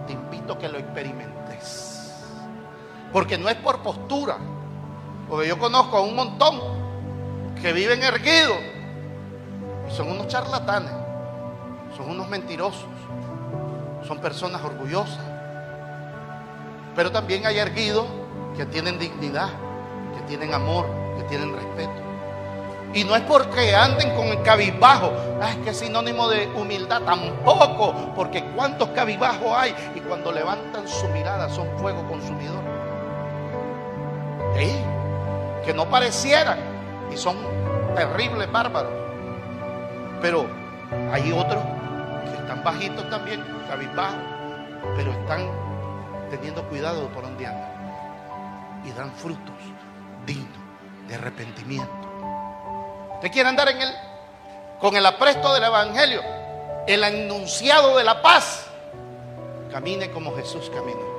[0.06, 2.22] Te invito a que lo experimentes.
[3.12, 4.36] Porque no es por postura.
[5.28, 6.60] Porque yo conozco a un montón
[7.60, 8.58] que viven erguidos.
[9.88, 10.92] Y son unos charlatanes.
[11.96, 12.86] Son unos mentirosos.
[14.06, 15.24] Son personas orgullosas.
[16.94, 18.06] Pero también hay erguidos
[18.56, 19.48] que tienen dignidad,
[20.32, 20.86] tienen amor,
[21.18, 21.92] que tienen respeto.
[22.94, 27.02] Y no es porque anden con el cabizbajo, ah, es que es sinónimo de humildad,
[27.02, 32.62] tampoco, porque cuántos cabizbajos hay y cuando levantan su mirada son fuego consumidor.
[35.66, 36.58] Que no parecieran
[37.12, 37.36] y son
[37.94, 38.92] terribles bárbaros.
[40.22, 40.46] Pero
[41.12, 41.62] hay otros
[42.24, 44.18] que están bajitos también, cabizbajos,
[44.96, 45.46] pero están
[46.30, 47.44] teniendo cuidado por donde
[48.84, 49.54] y dan frutos
[50.26, 50.58] dignos
[51.08, 51.92] de arrepentimiento.
[53.14, 53.94] Usted quiere andar en él
[54.80, 56.22] con el apresto del Evangelio,
[56.86, 58.66] el enunciado de la paz.
[59.70, 61.12] Camine como Jesús caminó.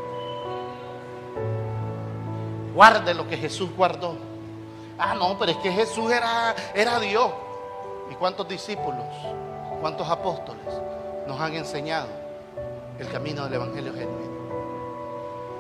[2.74, 4.18] Guarde lo que Jesús guardó.
[4.98, 7.32] Ah, no, pero es que Jesús era, era Dios.
[8.12, 9.06] ¿Y cuántos discípulos,
[9.80, 10.66] cuántos apóstoles
[11.26, 12.08] nos han enseñado
[13.00, 14.34] el camino del Evangelio genuino?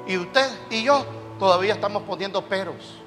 [0.05, 1.05] Y usted y yo
[1.39, 3.02] todavía estamos poniendo peros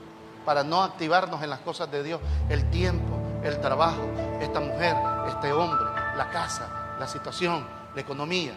[0.46, 2.20] para no activarnos en las cosas de Dios.
[2.48, 4.08] El tiempo, el trabajo,
[4.40, 4.96] esta mujer,
[5.28, 5.84] este hombre,
[6.16, 8.52] la casa, la situación, la economía.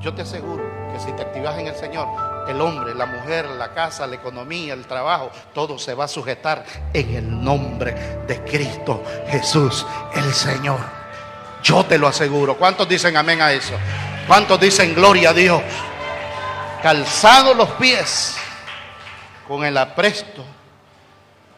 [0.00, 2.08] Yo te aseguro que si te activas en el Señor,
[2.48, 6.64] el hombre, la mujer, la casa, la economía, el trabajo, todo se va a sujetar
[6.92, 10.80] en el nombre de Cristo Jesús, el Señor.
[11.62, 12.58] Yo te lo aseguro.
[12.58, 13.72] ¿Cuántos dicen amén a eso?
[14.26, 15.62] ¿Cuántos dicen gloria a Dios?
[16.82, 18.36] Calzado los pies
[19.48, 20.44] con el apresto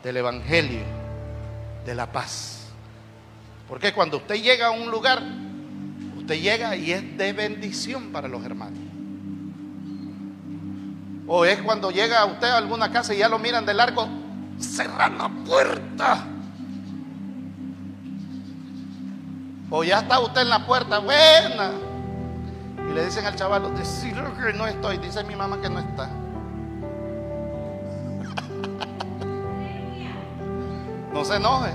[0.07, 0.85] del Evangelio
[1.85, 2.69] de la paz.
[3.69, 5.21] Porque cuando usted llega a un lugar,
[6.17, 8.79] usted llega y es de bendición para los hermanos.
[11.27, 14.09] O es cuando llega usted a alguna casa y ya lo miran de largo,
[14.61, 16.25] cerrar la puerta.
[19.71, 21.73] O ya está usted en la puerta, buena.
[22.89, 26.09] Y le dicen al chaval, decir que no estoy, dice mi mamá que no está.
[31.27, 31.73] Se enoje.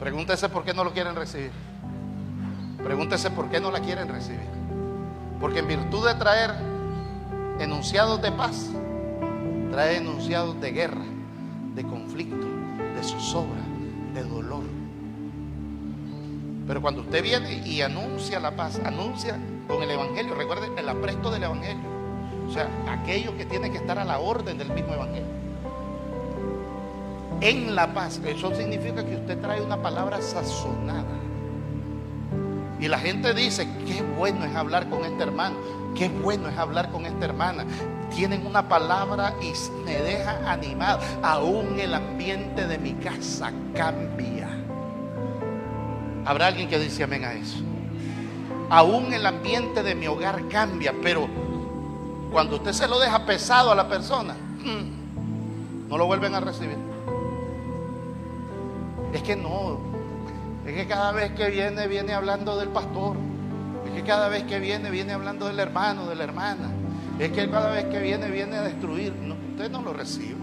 [0.00, 1.52] Pregúntese por qué no lo quieren recibir.
[2.82, 4.48] Pregúntese por qué no la quieren recibir.
[5.40, 6.50] Porque en virtud de traer
[7.60, 8.70] enunciados de paz,
[9.70, 11.04] trae enunciados de guerra,
[11.74, 12.46] de conflicto,
[12.96, 13.62] de zozobra,
[14.12, 14.64] de dolor.
[16.66, 21.30] Pero cuando usted viene y anuncia la paz, anuncia con el Evangelio, recuerde el apresto
[21.30, 21.84] del Evangelio.
[22.48, 25.43] O sea, aquello que tiene que estar a la orden del mismo Evangelio
[27.44, 28.20] en la paz.
[28.24, 31.04] Eso significa que usted trae una palabra sazonada.
[32.80, 35.56] Y la gente dice, qué bueno es hablar con este hermano,
[35.94, 37.64] qué bueno es hablar con esta hermana.
[38.14, 39.52] Tienen una palabra y
[39.84, 41.00] me deja animado.
[41.22, 44.48] Aún el ambiente de mi casa cambia.
[46.24, 47.58] Habrá alguien que dice amén a eso.
[48.70, 51.28] Aún el ambiente de mi hogar cambia, pero
[52.32, 54.34] cuando usted se lo deja pesado a la persona,
[55.88, 56.93] no lo vuelven a recibir.
[59.14, 59.78] Es que no.
[60.66, 63.16] Es que cada vez que viene, viene hablando del pastor.
[63.86, 66.70] Es que cada vez que viene, viene hablando del hermano, de la hermana.
[67.20, 69.14] Es que cada vez que viene, viene a destruir.
[69.52, 70.34] usted no lo recibe.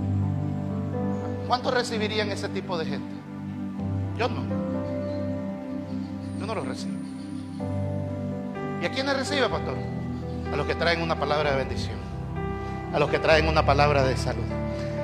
[1.48, 3.14] ¿Cuántos recibirían ese tipo de gente?
[4.18, 4.42] Yo no.
[6.40, 6.96] Yo no lo recibo.
[8.82, 9.76] ¿Y a quiénes recibe, pastor?
[10.52, 11.98] A los que traen una palabra de bendición.
[12.94, 14.62] A los que traen una palabra de salud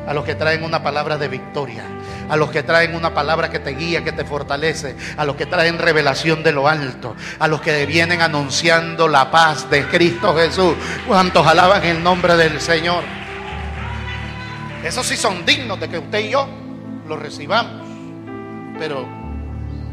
[0.08, 1.84] a los que traen una palabra de victoria,
[2.30, 5.46] a los que traen una palabra que te guía, que te fortalece, a los que
[5.46, 10.76] traen revelación de lo alto, a los que vienen anunciando la paz de Cristo Jesús.
[11.06, 13.04] ¿Cuántos alaban el nombre del Señor?
[14.82, 16.48] Esos sí son dignos de que usted y yo
[17.06, 17.86] lo recibamos.
[18.80, 19.06] Pero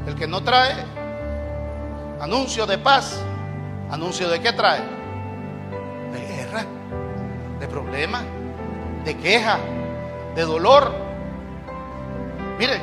[0.06, 0.76] el que no trae
[2.20, 3.20] anuncio de paz,
[3.90, 4.80] anuncio de qué trae?
[6.12, 6.64] De guerra,
[7.58, 8.22] de problema,
[9.04, 9.58] de queja,
[10.34, 10.94] de dolor.
[12.58, 12.80] Mire,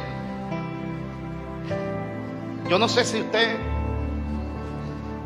[2.69, 3.57] yo no sé si usted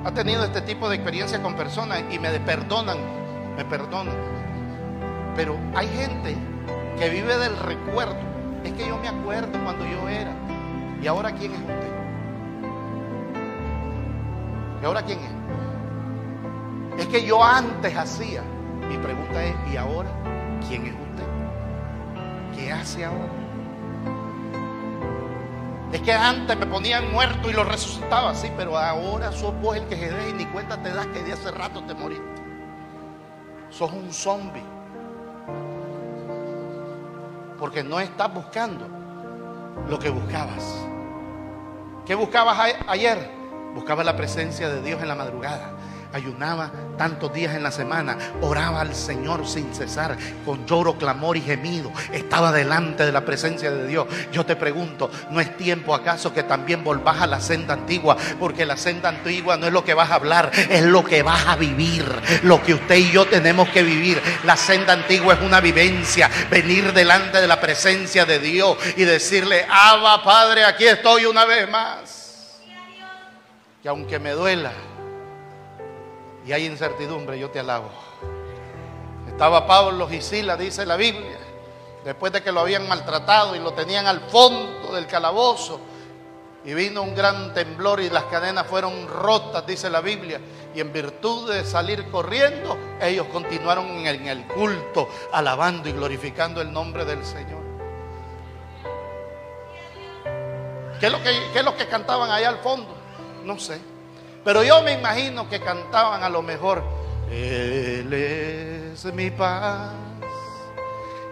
[0.04, 2.98] ha tenido este tipo de experiencia con personas y me perdonan
[3.56, 4.16] me perdonan.
[5.36, 6.36] Pero hay gente
[6.98, 8.18] que vive del recuerdo.
[8.64, 10.32] Es que yo me acuerdo cuando yo era.
[11.02, 11.92] ¿Y ahora quién es usted?
[14.82, 17.02] ¿Y ahora quién es?
[17.02, 18.42] Es que yo antes hacía.
[18.90, 20.10] Mi pregunta es, ¿y ahora
[20.68, 21.05] quién es usted?
[22.56, 23.32] ¿Qué hace ahora?
[25.92, 29.86] Es que antes me ponían muerto y lo resucitaba así, pero ahora sos vos el
[29.88, 32.24] que ve y ni cuenta te das que de hace rato te moriste.
[33.70, 34.64] Sos un zombie.
[37.58, 38.88] Porque no estás buscando
[39.88, 40.86] lo que buscabas.
[42.06, 43.32] ¿Qué buscabas ayer?
[43.74, 45.75] Buscabas la presencia de Dios en la madrugada
[46.16, 51.42] ayunaba tantos días en la semana, oraba al Señor sin cesar, con lloro, clamor y
[51.42, 54.08] gemido, estaba delante de la presencia de Dios.
[54.32, 58.16] Yo te pregunto, ¿no es tiempo acaso que también volvás a la senda antigua?
[58.40, 61.48] Porque la senda antigua no es lo que vas a hablar, es lo que vas
[61.48, 62.06] a vivir,
[62.44, 64.22] lo que usted y yo tenemos que vivir.
[64.46, 69.66] La senda antigua es una vivencia, venir delante de la presencia de Dios y decirle,
[69.70, 72.62] Abba Padre, aquí estoy una vez más.
[73.84, 74.72] Y aunque me duela,
[76.46, 77.90] y hay incertidumbre, yo te alabo.
[79.28, 81.40] Estaba Pablo y Sila, dice la Biblia,
[82.04, 85.80] después de que lo habían maltratado y lo tenían al fondo del calabozo.
[86.64, 90.40] Y vino un gran temblor y las cadenas fueron rotas, dice la Biblia.
[90.74, 96.72] Y en virtud de salir corriendo, ellos continuaron en el culto, alabando y glorificando el
[96.72, 97.64] nombre del Señor.
[101.00, 102.96] ¿Qué es lo que, qué es lo que cantaban allá al fondo?
[103.44, 103.95] No sé.
[104.46, 106.84] Pero yo me imagino que cantaban a lo mejor,
[107.32, 109.90] Él es mi paz,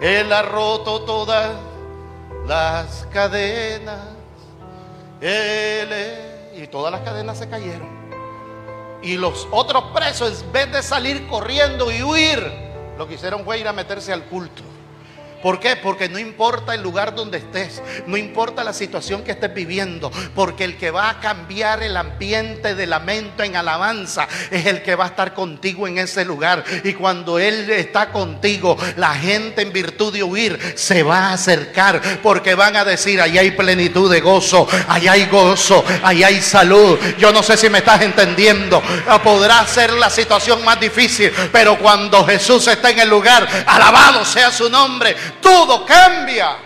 [0.02, 1.52] Él ha roto todas
[2.47, 3.99] las cadenas,
[5.21, 6.34] Él es...
[6.56, 7.88] Y todas las cadenas se cayeron.
[9.04, 12.52] Y los otros presos, en vez de salir corriendo y huir,
[12.97, 14.63] lo que hicieron fue ir a meterse al culto.
[15.43, 15.75] ¿Por qué?
[15.75, 20.63] Porque no importa el lugar donde estés, no importa la situación que estés viviendo, porque
[20.63, 25.03] el que va a cambiar el ambiente de lamento en alabanza es el que va
[25.03, 26.63] a estar contigo en ese lugar.
[26.86, 32.01] Y cuando Él está contigo, la gente en virtud de huir se va a acercar,
[32.23, 36.97] porque van a decir, ahí hay plenitud de gozo, ahí hay gozo, ahí hay salud.
[37.17, 38.82] Yo no sé si me estás entendiendo.
[39.21, 44.49] Podrá ser la situación más difícil, pero cuando Jesús está en el lugar, alabado sea
[44.49, 46.58] su nombre todo cambia.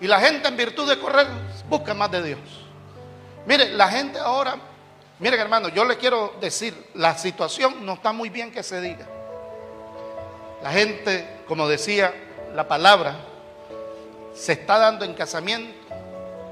[0.00, 1.26] Y la gente en virtud de correr
[1.68, 2.40] busca más de Dios.
[3.46, 4.56] Mire, la gente ahora,
[5.18, 9.06] miren hermano, yo le quiero decir, la situación no está muy bien que se diga.
[10.62, 12.14] La gente, como decía
[12.54, 13.16] la palabra,
[14.34, 15.74] se está dando en casamiento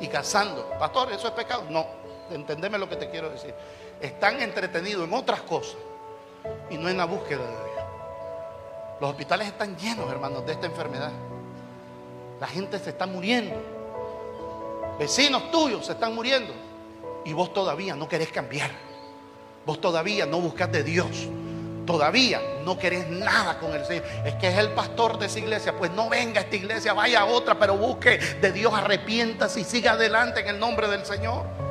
[0.00, 0.70] y casando.
[0.78, 1.64] Pastor, ¿eso es pecado?
[1.70, 1.86] No,
[2.30, 3.54] entendeme lo que te quiero decir.
[4.00, 5.76] Están entretenidos en otras cosas
[6.70, 7.67] y no en la búsqueda de Dios.
[9.00, 11.12] Los hospitales están llenos, hermanos, de esta enfermedad.
[12.40, 13.54] La gente se está muriendo.
[14.98, 16.52] Vecinos tuyos se están muriendo.
[17.24, 18.70] Y vos todavía no querés cambiar.
[19.64, 21.28] Vos todavía no buscas de Dios.
[21.86, 24.04] Todavía no querés nada con el Señor.
[24.24, 25.76] Es que es el pastor de esa iglesia.
[25.76, 29.64] Pues no venga a esta iglesia, vaya a otra, pero busque de Dios, arrepiéntase y
[29.64, 31.67] siga adelante en el nombre del Señor.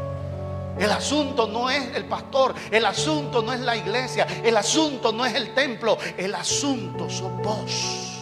[0.80, 5.26] El asunto no es el pastor, el asunto no es la iglesia, el asunto no
[5.26, 8.14] es el templo, el asunto sos vos.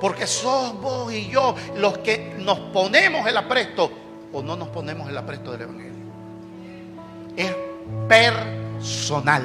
[0.00, 3.90] Porque sos vos y yo los que nos ponemos el apresto
[4.32, 6.04] o no nos ponemos el apresto del Evangelio.
[7.36, 7.54] Es
[8.08, 9.44] personal.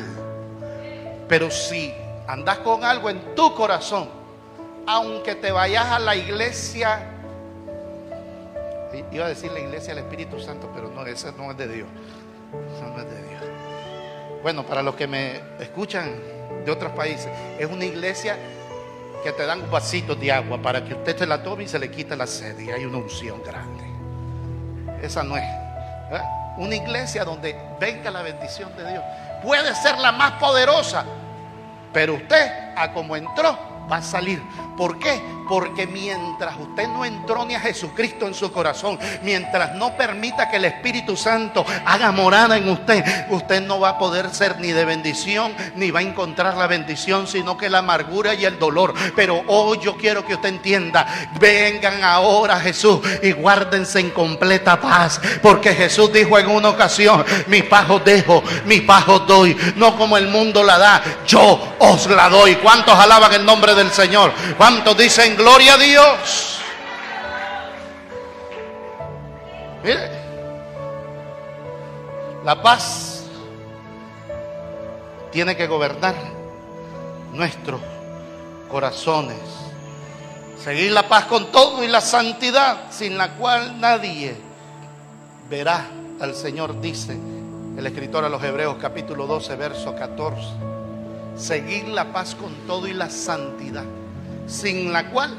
[1.28, 1.94] Pero si
[2.28, 4.10] andas con algo en tu corazón,
[4.88, 7.19] aunque te vayas a la iglesia
[9.12, 11.88] Iba a decir la iglesia del Espíritu Santo, pero no, esa no es de Dios.
[12.76, 13.42] Esa no es de Dios.
[14.42, 16.16] Bueno, para los que me escuchan
[16.66, 18.38] de otros países, es una iglesia
[19.24, 21.92] que te dan vasitos de agua para que usted se la tome y se le
[21.92, 22.58] quite la sed.
[22.60, 23.84] Y hay una unción grande.
[25.02, 25.44] Esa no es.
[26.58, 29.04] Una iglesia donde venga la bendición de Dios.
[29.44, 31.06] Puede ser la más poderosa,
[31.94, 33.58] pero usted, a como entró,
[33.92, 34.42] va a salir.
[34.78, 35.22] ¿Por qué?
[35.48, 40.66] Porque mientras usted no entrone a Jesucristo en su corazón, mientras no permita que el
[40.66, 45.54] Espíritu Santo haga morada en usted, usted no va a poder ser ni de bendición,
[45.76, 48.94] ni va a encontrar la bendición, sino que la amargura y el dolor.
[49.16, 51.08] Pero hoy yo quiero que usted entienda,
[51.40, 57.26] vengan ahora a Jesús y guárdense en completa paz, porque Jesús dijo en una ocasión,
[57.48, 61.76] mi paz os dejo, mi paz os doy, no como el mundo la da, yo
[61.80, 62.56] os la doy.
[62.58, 64.32] ¿Cuántos alaban el nombre del Señor?
[64.58, 66.60] ¿Cuántos dicen gloria a Dios?
[69.84, 70.10] Mire,
[72.44, 73.24] la paz
[75.32, 76.16] tiene que gobernar
[77.34, 77.80] nuestros
[78.70, 79.38] corazones.
[80.62, 84.36] Seguir la paz con todo y la santidad, sin la cual nadie
[85.50, 85.86] verá
[86.20, 87.18] al Señor, dice
[87.78, 90.79] el escritor a los Hebreos capítulo 12, verso 14.
[91.40, 93.86] Seguir la paz con todo y la santidad,
[94.46, 95.32] sin la cual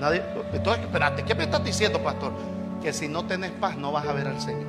[0.00, 0.24] nadie...
[0.52, 2.32] Entonces, espérate, ¿qué me estás diciendo, pastor?
[2.82, 4.66] Que si no tenés paz no vas a ver al Señor.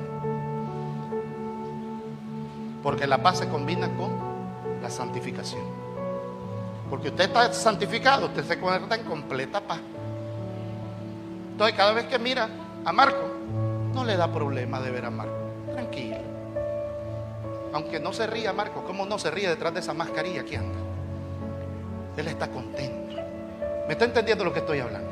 [2.80, 4.12] Porque la paz se combina con
[4.80, 5.62] la santificación.
[6.88, 9.80] Porque usted está santificado, usted se encuentra en completa paz.
[11.50, 12.48] Entonces, cada vez que mira
[12.84, 13.28] a Marco,
[13.92, 15.34] no le da problema de ver a Marco.
[15.72, 16.27] Tranquilo.
[17.72, 20.78] Aunque no se ría Marco, ¿cómo no se ríe detrás de esa mascarilla que anda?
[22.16, 23.16] Él está contento.
[23.86, 25.10] ¿Me está entendiendo lo que estoy hablando?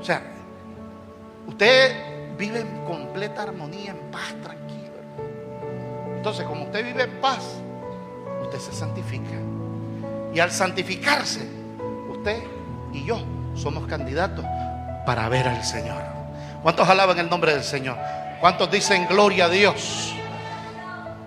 [0.00, 0.22] O sea,
[1.46, 4.94] usted vive en completa armonía, en paz, tranquilo.
[6.16, 7.42] Entonces, como usted vive en paz,
[8.42, 9.36] usted se santifica.
[10.32, 11.46] Y al santificarse,
[12.10, 12.42] usted
[12.92, 13.18] y yo
[13.54, 14.44] somos candidatos
[15.06, 16.02] para ver al Señor.
[16.62, 17.96] ¿Cuántos alaban el nombre del Señor?
[18.40, 20.13] ¿Cuántos dicen gloria a Dios?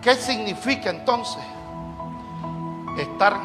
[0.08, 1.43] ¿Qué significa entonces
[2.97, 3.41] estar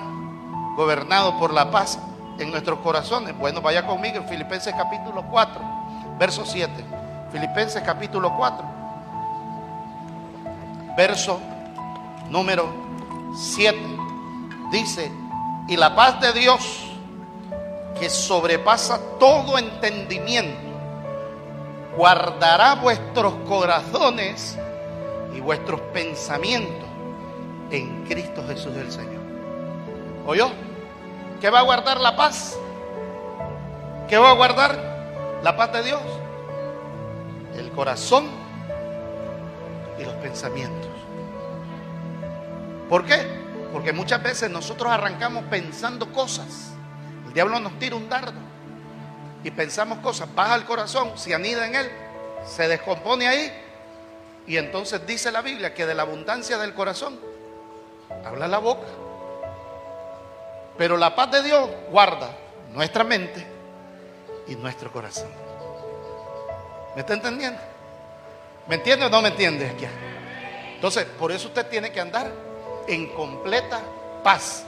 [0.76, 1.98] gobernado por la paz
[2.38, 3.36] en nuestros corazones?
[3.36, 5.60] Bueno, vaya conmigo en Filipenses capítulo 4,
[6.20, 6.72] verso 7.
[7.32, 8.64] Filipenses capítulo 4,
[10.96, 11.40] verso
[12.30, 12.72] número
[13.36, 13.76] 7.
[14.70, 15.10] Dice,
[15.66, 16.92] y la paz de Dios,
[17.98, 20.60] que sobrepasa todo entendimiento,
[21.96, 24.56] guardará vuestros corazones
[25.34, 26.88] y vuestros pensamientos
[27.70, 29.22] en Cristo Jesús el Señor.
[30.26, 30.50] ¿Oyó?
[31.40, 32.56] ¿Qué va a guardar la paz?
[34.08, 36.02] ¿Qué va a guardar la paz de Dios?
[37.56, 38.26] El corazón
[39.98, 40.90] y los pensamientos.
[42.88, 43.26] ¿Por qué?
[43.72, 46.72] Porque muchas veces nosotros arrancamos pensando cosas.
[47.26, 48.38] El diablo nos tira un dardo
[49.44, 51.90] y pensamos cosas, baja el corazón, se anida en él,
[52.44, 53.52] se descompone ahí.
[54.46, 57.18] Y entonces dice la Biblia que de la abundancia del corazón
[58.24, 58.86] habla la boca.
[60.76, 62.30] Pero la paz de Dios guarda
[62.72, 63.46] nuestra mente
[64.48, 65.28] y nuestro corazón.
[66.94, 67.60] ¿Me está entendiendo?
[68.68, 69.72] ¿Me entiende o no me entiende?
[70.74, 72.30] Entonces, por eso usted tiene que andar
[72.88, 73.80] en completa
[74.22, 74.64] paz,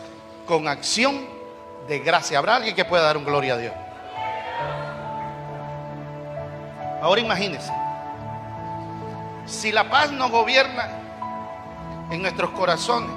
[0.47, 1.27] con acción
[1.89, 2.39] de gracia.
[2.39, 3.75] ¿Habrá alguien que pueda dar un gloria a Dios?
[7.01, 7.71] Ahora imagínense,
[9.47, 10.89] si la paz no gobierna
[12.11, 13.11] en nuestros corazones,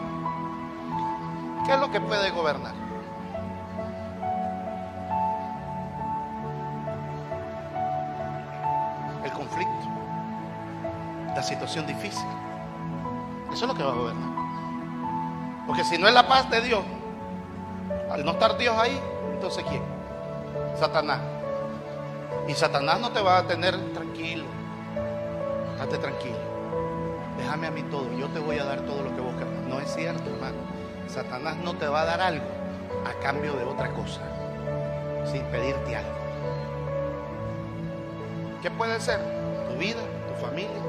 [1.66, 2.74] ¿qué es lo que puede gobernar?
[9.24, 9.72] El conflicto,
[11.36, 12.28] la situación difícil.
[13.52, 14.30] Eso es lo que va a gobernar.
[15.66, 16.84] Porque si no es la paz de Dios,
[18.12, 19.00] al no estar Dios ahí,
[19.34, 19.82] entonces ¿quién?
[20.80, 21.20] Satanás.
[22.48, 24.57] Y Satanás no te va a tener tranquilo.
[25.96, 26.38] Tranquilo.
[27.38, 28.12] Déjame a mí todo.
[28.18, 29.62] Yo te voy a dar todo lo que querés.
[29.68, 30.58] No es cierto, hermano.
[31.08, 32.46] Satanás no te va a dar algo
[33.06, 34.22] a cambio de otra cosa.
[35.32, 36.12] Sin pedirte algo.
[38.62, 39.20] ¿Qué puede ser?
[39.70, 40.82] Tu vida, tu familia,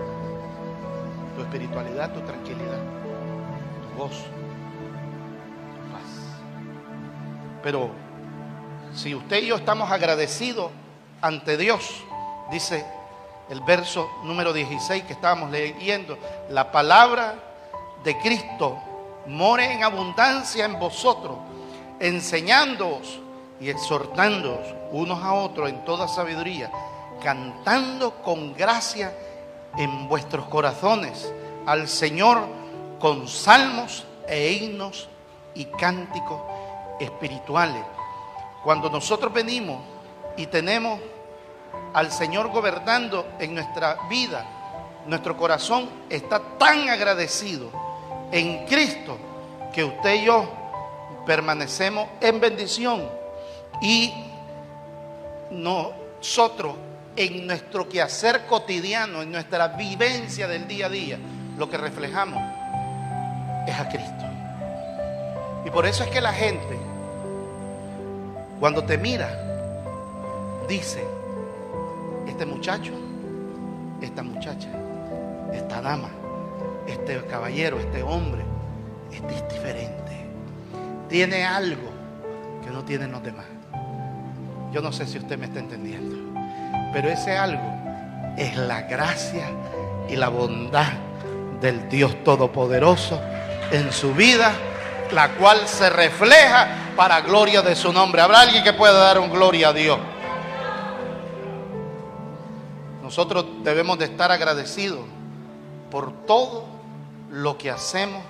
[1.36, 2.78] tu espiritualidad, tu tranquilidad,
[3.82, 4.24] tu gozo.
[7.62, 7.90] Pero
[8.94, 10.70] si usted y yo estamos agradecidos
[11.20, 12.04] ante Dios,
[12.50, 12.84] dice
[13.48, 16.18] el verso número 16 que estábamos leyendo,
[16.50, 17.34] la palabra
[18.04, 18.78] de Cristo
[19.26, 21.36] more en abundancia en vosotros,
[22.00, 23.20] enseñándoos
[23.60, 26.70] y exhortándoos unos a otros en toda sabiduría,
[27.22, 29.12] cantando con gracia
[29.76, 31.32] en vuestros corazones
[31.66, 32.46] al Señor
[32.98, 35.08] con salmos e himnos
[35.54, 36.40] y cánticos
[37.00, 37.82] espirituales.
[38.64, 39.80] Cuando nosotros venimos
[40.36, 41.00] y tenemos
[41.94, 44.44] al Señor gobernando en nuestra vida,
[45.06, 47.70] nuestro corazón está tan agradecido
[48.30, 49.16] en Cristo
[49.72, 50.48] que usted y yo
[51.26, 53.08] permanecemos en bendición
[53.80, 54.12] y
[55.50, 56.74] nosotros
[57.16, 61.18] en nuestro quehacer cotidiano, en nuestra vivencia del día a día,
[61.56, 62.42] lo que reflejamos
[63.66, 64.24] es a Cristo.
[65.64, 66.78] Y por eso es que la gente
[68.60, 69.30] cuando te mira,
[70.68, 71.04] dice,
[72.28, 72.92] este muchacho,
[74.00, 74.68] esta muchacha,
[75.52, 76.10] esta dama,
[76.86, 78.44] este caballero, este hombre,
[79.12, 80.26] este es diferente.
[81.08, 81.90] Tiene algo
[82.62, 83.46] que no tienen los demás.
[84.72, 86.16] Yo no sé si usted me está entendiendo,
[86.92, 87.72] pero ese algo
[88.36, 89.50] es la gracia
[90.08, 90.92] y la bondad
[91.60, 93.20] del Dios Todopoderoso
[93.72, 94.52] en su vida
[95.12, 98.20] la cual se refleja para gloria de su nombre.
[98.22, 99.98] ¿Habrá alguien que pueda dar un gloria a Dios?
[103.08, 105.00] Nosotros debemos de estar agradecidos
[105.90, 106.66] por todo
[107.30, 108.22] lo que hacemos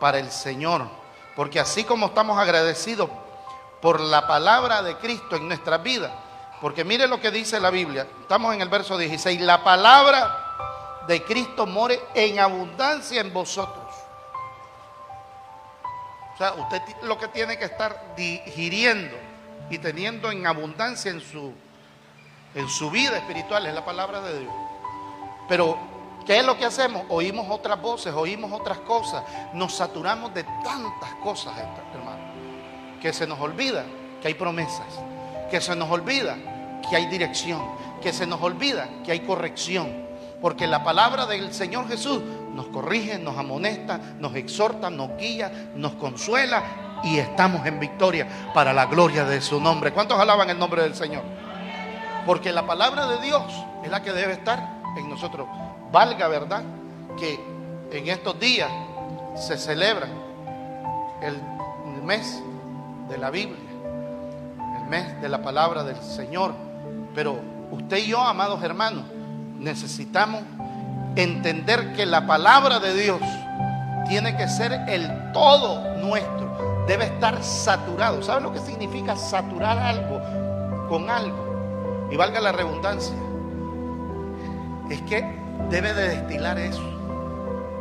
[0.00, 0.88] para el Señor.
[1.36, 3.08] Porque así como estamos agradecidos
[3.80, 6.10] por la palabra de Cristo en nuestras vidas,
[6.60, 11.22] porque mire lo que dice la Biblia, estamos en el verso 16, la palabra de
[11.22, 13.94] Cristo more en abundancia en vosotros.
[16.34, 19.16] O sea, usted lo que tiene que estar digiriendo
[19.70, 21.54] y teniendo en abundancia en su,
[22.54, 24.54] en su vida espiritual es la palabra de Dios.
[25.48, 25.78] Pero
[26.26, 27.02] ¿Qué es lo que hacemos?
[27.10, 31.52] Oímos otras voces, oímos otras cosas, nos saturamos de tantas cosas,
[31.92, 32.22] hermano,
[33.00, 33.84] que se nos olvida
[34.22, 34.86] que hay promesas,
[35.50, 36.36] que se nos olvida
[36.88, 37.60] que hay dirección,
[38.02, 40.06] que se nos olvida que hay corrección,
[40.40, 42.20] porque la palabra del Señor Jesús
[42.54, 48.72] nos corrige, nos amonesta, nos exhorta, nos guía, nos consuela y estamos en victoria para
[48.72, 49.92] la gloria de su nombre.
[49.92, 51.22] ¿Cuántos alaban el nombre del Señor?
[52.26, 53.44] Porque la palabra de Dios
[53.82, 55.46] es la que debe estar en nosotros
[55.92, 56.62] valga, ¿verdad?
[57.18, 57.38] Que
[57.92, 58.70] en estos días
[59.36, 60.08] se celebra
[61.22, 61.40] el
[62.04, 62.42] mes
[63.08, 63.58] de la Biblia,
[64.80, 66.54] el mes de la palabra del Señor.
[67.14, 69.04] Pero usted y yo, amados hermanos,
[69.58, 70.42] necesitamos
[71.16, 73.20] entender que la palabra de Dios
[74.08, 76.84] tiene que ser el todo nuestro.
[76.86, 78.22] Debe estar saturado.
[78.22, 80.20] ¿Sabe lo que significa saturar algo
[80.88, 81.43] con algo?
[82.14, 83.16] Y valga la redundancia.
[84.88, 85.28] Es que
[85.68, 86.80] debe de destilar eso.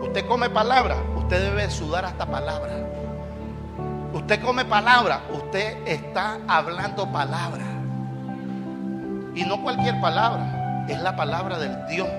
[0.01, 2.73] Usted come palabra, usted debe sudar hasta palabra.
[4.11, 7.63] Usted come palabra, usted está hablando palabra.
[9.35, 12.09] Y no cualquier palabra, es la palabra del Dios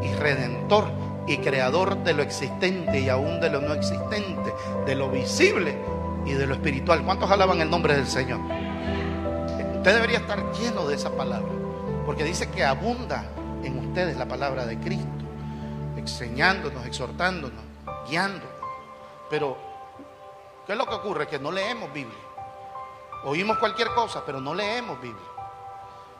[0.00, 0.92] y redentor
[1.26, 4.54] y creador de lo existente y aún de lo no existente,
[4.86, 5.76] de lo visible
[6.24, 7.02] y de lo espiritual.
[7.02, 8.38] ¿Cuántos alaban el nombre del Señor?
[9.82, 11.52] Usted debería estar lleno de esa palabra,
[12.06, 13.24] porque dice que abunda
[13.64, 15.24] en ustedes la palabra de Cristo,
[15.96, 17.64] enseñándonos, exhortándonos,
[18.08, 18.46] guiándonos.
[19.28, 19.56] Pero,
[20.64, 21.26] ¿qué es lo que ocurre?
[21.26, 22.16] Que no leemos Biblia.
[23.24, 25.26] Oímos cualquier cosa, pero no leemos Biblia.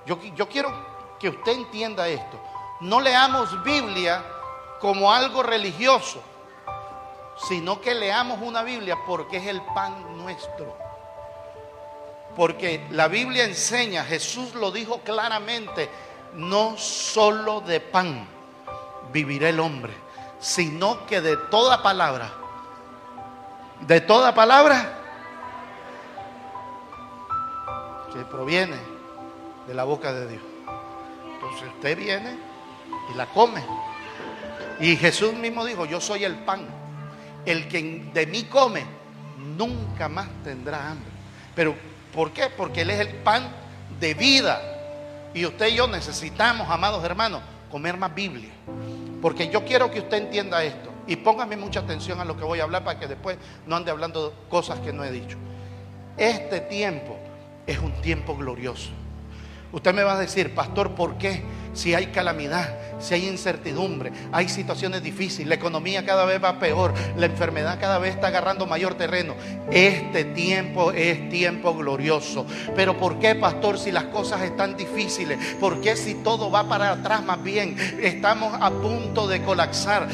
[0.07, 0.73] Yo, yo quiero
[1.21, 2.41] que usted entienda esto.
[2.81, 4.25] No leamos Biblia
[4.81, 6.21] como algo religioso,
[7.49, 10.82] sino que leamos una Biblia porque es el pan nuestro.
[12.37, 15.91] Porque la Biblia enseña, Jesús lo dijo claramente,
[16.35, 18.27] no solo de pan
[19.13, 19.93] vivirá el hombre,
[20.41, 22.33] sino que de toda palabra,
[23.81, 24.99] de toda palabra
[28.13, 28.77] que proviene
[29.67, 30.43] de la boca de Dios.
[31.35, 32.39] Entonces usted viene
[33.13, 33.63] y la come.
[34.81, 36.67] Y Jesús mismo dijo, yo soy el pan.
[37.45, 38.85] El que de mí come
[39.39, 41.11] nunca más tendrá hambre.
[41.55, 41.75] Pero
[42.13, 42.49] ¿por qué?
[42.57, 43.49] Porque Él es el pan
[44.01, 44.61] de vida.
[45.35, 48.51] Y usted y yo necesitamos, amados hermanos, comer más Biblia.
[49.21, 50.91] Porque yo quiero que usted entienda esto.
[51.07, 53.37] Y póngame mucha atención a lo que voy a hablar para que después
[53.67, 55.37] no ande hablando cosas que no he dicho.
[56.17, 57.19] Este tiempo
[57.67, 58.91] es un tiempo glorioso.
[59.73, 61.43] Usted me va a decir, pastor, ¿por qué?
[61.75, 66.95] si hay calamidad, si hay incertidumbre, hay situaciones difíciles, la economía cada vez va peor,
[67.17, 69.35] la enfermedad cada vez está agarrando mayor terreno.
[69.71, 72.47] Este tiempo es tiempo glorioso.
[72.77, 75.39] Pero ¿por qué, pastor, si las cosas están difíciles?
[75.61, 77.77] ¿Por qué si todo va para atrás más bien?
[78.01, 80.09] Estamos a punto de colapsar.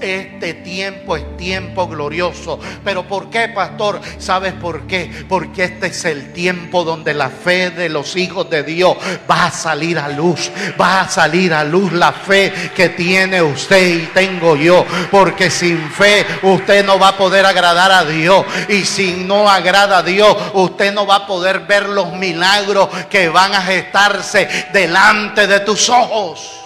[0.00, 2.58] Este tiempo es tiempo glorioso.
[2.84, 4.00] Pero ¿por qué, pastor?
[4.18, 5.10] ¿Sabes por qué?
[5.28, 8.96] Porque este es el tiempo donde la fe de los hijos de Dios
[9.30, 12.31] va a salir a luz, va a salir a luz la fe
[12.74, 14.84] que tiene usted y tengo yo.
[15.10, 18.44] Porque sin fe usted no va a poder agradar a Dios.
[18.68, 23.28] Y si no agrada a Dios, usted no va a poder ver los milagros que
[23.28, 26.58] van a gestarse delante de tus ojos.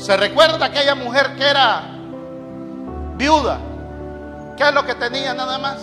[0.00, 1.82] ¿Se recuerda aquella mujer que era
[3.16, 3.58] viuda?
[4.56, 5.78] ¿Qué es lo que tenía nada más?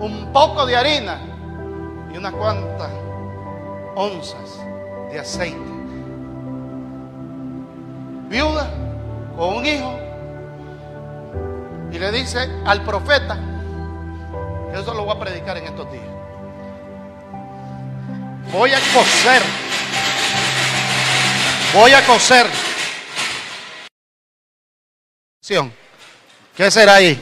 [0.00, 1.20] Un poco de harina
[2.12, 2.90] y unas cuantas
[3.98, 4.60] onzas
[5.10, 5.58] de aceite.
[8.28, 8.70] Viuda
[9.36, 9.98] con un hijo
[11.90, 13.36] y le dice al profeta,
[14.72, 16.04] eso lo voy a predicar en estos días.
[18.52, 19.42] Voy a coser,
[21.74, 22.46] voy a coser.
[26.54, 27.20] ¿Qué será ahí?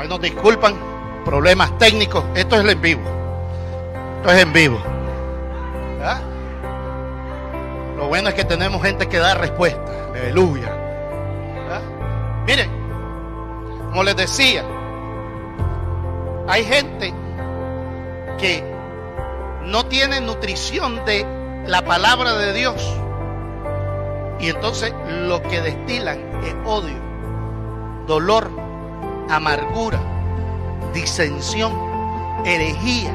[0.00, 0.74] Ay, nos disculpan,
[1.26, 2.24] problemas técnicos.
[2.34, 3.02] Esto es en vivo.
[4.16, 4.80] Esto es en vivo.
[6.02, 6.20] ¿Ah?
[7.98, 10.10] Lo bueno es que tenemos gente que da respuesta.
[10.14, 10.74] Aleluya.
[11.70, 11.80] ¿Ah?
[12.46, 12.70] Miren,
[13.90, 14.64] como les decía,
[16.48, 17.12] hay gente
[18.38, 18.64] que
[19.64, 21.26] no tiene nutrición de
[21.66, 22.96] la palabra de Dios.
[24.40, 24.94] Y entonces
[25.26, 26.96] lo que destilan es odio,
[28.06, 28.69] dolor,
[29.30, 29.98] amargura,
[30.92, 31.72] disensión,
[32.44, 33.12] herejía.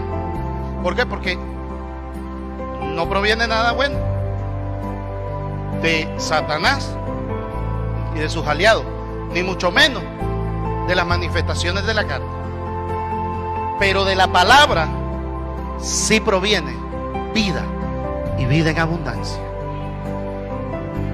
[0.81, 1.05] ¿Por qué?
[1.05, 1.37] Porque
[2.95, 3.97] no proviene nada bueno
[5.81, 6.95] de Satanás
[8.15, 8.85] y de sus aliados,
[9.31, 10.01] ni mucho menos
[10.87, 12.27] de las manifestaciones de la carne.
[13.79, 14.87] Pero de la palabra
[15.79, 16.73] sí proviene
[17.33, 17.63] vida
[18.37, 19.41] y vida en abundancia.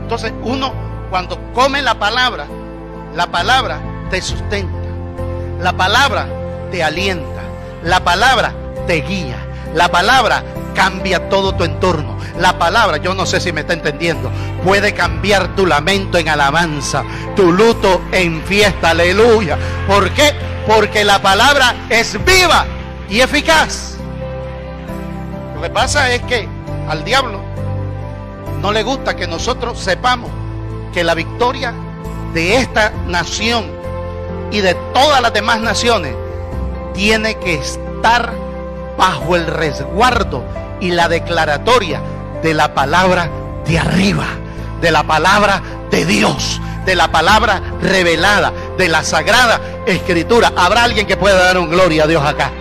[0.04, 0.72] Entonces uno
[1.10, 2.46] cuando come la palabra,
[3.16, 4.78] la palabra te sustenta,
[5.62, 6.28] la palabra
[6.72, 7.42] te alienta,
[7.84, 8.54] la palabra
[8.88, 9.38] te guía,
[9.76, 10.44] la palabra
[10.74, 12.20] cambia todo tu entorno.
[12.40, 14.32] La palabra, yo no sé si me está entendiendo,
[14.64, 17.04] puede cambiar tu lamento en alabanza,
[17.36, 19.58] tu luto en fiesta, aleluya.
[19.86, 20.34] ¿Por qué?
[20.66, 22.66] Porque la palabra es viva
[23.10, 23.98] y eficaz.
[25.56, 26.48] Lo que pasa es que
[26.90, 27.42] al diablo
[28.62, 30.32] no le gusta que nosotros sepamos
[30.94, 31.74] que la victoria
[32.34, 33.81] de esta nación
[34.52, 36.16] y de todas las demás naciones
[36.94, 38.34] tiene que estar
[38.98, 40.44] bajo el resguardo
[40.80, 42.02] y la declaratoria
[42.44, 43.30] de la palabra
[43.66, 44.26] de arriba,
[44.82, 50.52] de la palabra de Dios, de la palabra revelada, de la sagrada escritura.
[50.56, 52.52] ¿Habrá alguien que pueda dar un gloria a Dios acá?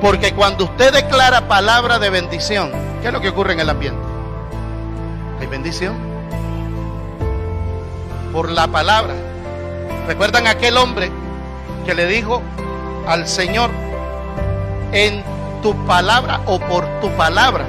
[0.00, 4.00] Porque cuando usted declara palabra de bendición, ¿qué es lo que ocurre en el ambiente?
[5.40, 5.94] Hay bendición.
[8.32, 9.14] Por la palabra.
[10.06, 11.10] ¿Recuerdan aquel hombre
[11.84, 12.42] que le dijo
[13.06, 13.70] al Señor,
[14.92, 15.22] en
[15.62, 17.64] tu palabra o por tu palabra,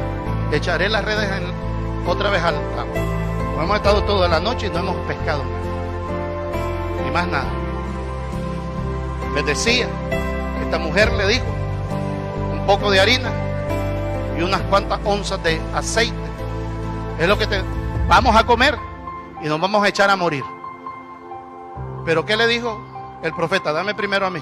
[0.52, 1.30] echaré las redes
[2.06, 3.64] otra vez al agua.
[3.64, 7.04] hemos estado toda la noche y no hemos pescado nada.
[7.04, 7.50] Ni más nada.
[9.36, 9.88] Les decía,
[10.62, 11.46] esta mujer le dijo,
[12.52, 13.32] un poco de harina
[14.38, 16.16] y unas cuantas onzas de aceite.
[17.20, 17.62] Es lo que te
[18.08, 18.78] vamos a comer
[19.42, 20.44] y nos vamos a echar a morir.
[22.06, 22.80] Pero ¿qué le dijo
[23.22, 23.72] el profeta?
[23.72, 24.41] Dame primero a mí.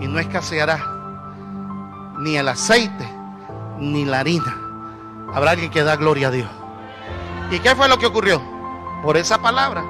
[0.00, 0.78] Y no escaseará
[2.18, 3.08] ni el aceite
[3.78, 4.56] ni la harina.
[5.32, 6.50] Habrá alguien que da gloria a Dios.
[7.50, 8.40] ¿Y qué fue lo que ocurrió?
[9.02, 9.82] Por esa palabra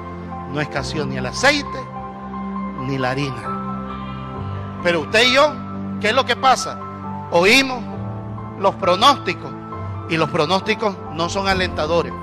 [0.51, 1.85] no escaseó ni el aceite
[2.81, 4.79] ni la harina.
[4.83, 5.53] Pero usted y yo,
[5.99, 6.79] ¿qué es lo que pasa?
[7.31, 7.83] Oímos
[8.59, 9.51] los pronósticos
[10.09, 12.13] y los pronósticos no son alentadores.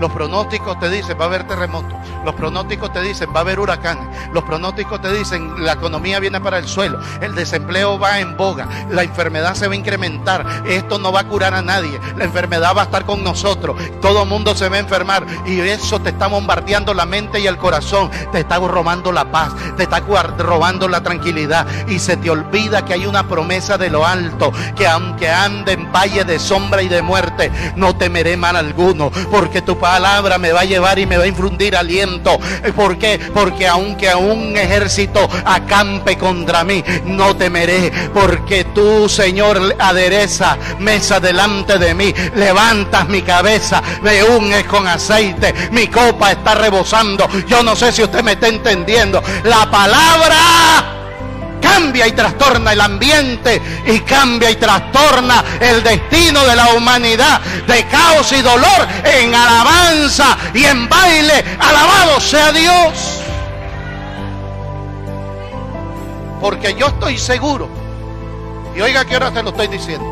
[0.00, 1.92] Los pronósticos te dicen va a haber terremotos.
[2.24, 4.06] Los pronósticos te dicen va a haber huracanes.
[4.32, 6.98] Los pronósticos te dicen la economía viene para el suelo.
[7.20, 8.66] El desempleo va en boga.
[8.90, 10.46] La enfermedad se va a incrementar.
[10.66, 12.00] Esto no va a curar a nadie.
[12.16, 13.76] La enfermedad va a estar con nosotros.
[14.00, 15.26] Todo mundo se va a enfermar.
[15.46, 18.10] Y eso te está bombardeando la mente y el corazón.
[18.32, 19.52] Te está robando la paz.
[19.76, 20.00] Te está
[20.38, 21.66] robando la tranquilidad.
[21.88, 24.50] Y se te olvida que hay una promesa de lo alto.
[24.74, 29.10] Que aunque ande en valle de sombra y de muerte, no temeré mal alguno.
[29.30, 32.38] Porque tu palabra me va a llevar y me va a infundir aliento.
[32.76, 33.18] ¿Por qué?
[33.34, 37.90] Porque aunque un ejército acampe contra mí, no temeré.
[38.14, 42.14] Porque tú, Señor, adereza mesa delante de mí.
[42.36, 45.52] Levantas mi cabeza, me unes con aceite.
[45.72, 47.28] Mi copa está rebosando.
[47.48, 49.20] Yo no sé si usted me está entendiendo.
[49.42, 50.99] La palabra
[51.70, 57.84] cambia y trastorna el ambiente y cambia y trastorna el destino de la humanidad de
[57.86, 61.44] caos y dolor en alabanza y en baile.
[61.60, 63.20] Alabado sea Dios.
[66.40, 67.68] Porque yo estoy seguro,
[68.74, 70.06] y oiga que ahora se lo estoy diciendo,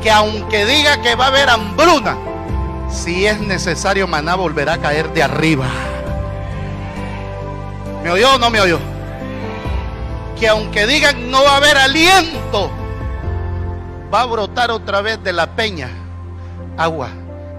[0.00, 2.16] que aunque diga que va a haber hambruna,
[2.88, 5.66] si es necesario, maná volverá a caer de arriba.
[8.04, 8.78] ¿Me oyó o no me oyó?
[10.38, 12.70] Que aunque digan no va a haber aliento,
[14.12, 15.88] va a brotar otra vez de la peña
[16.76, 17.10] agua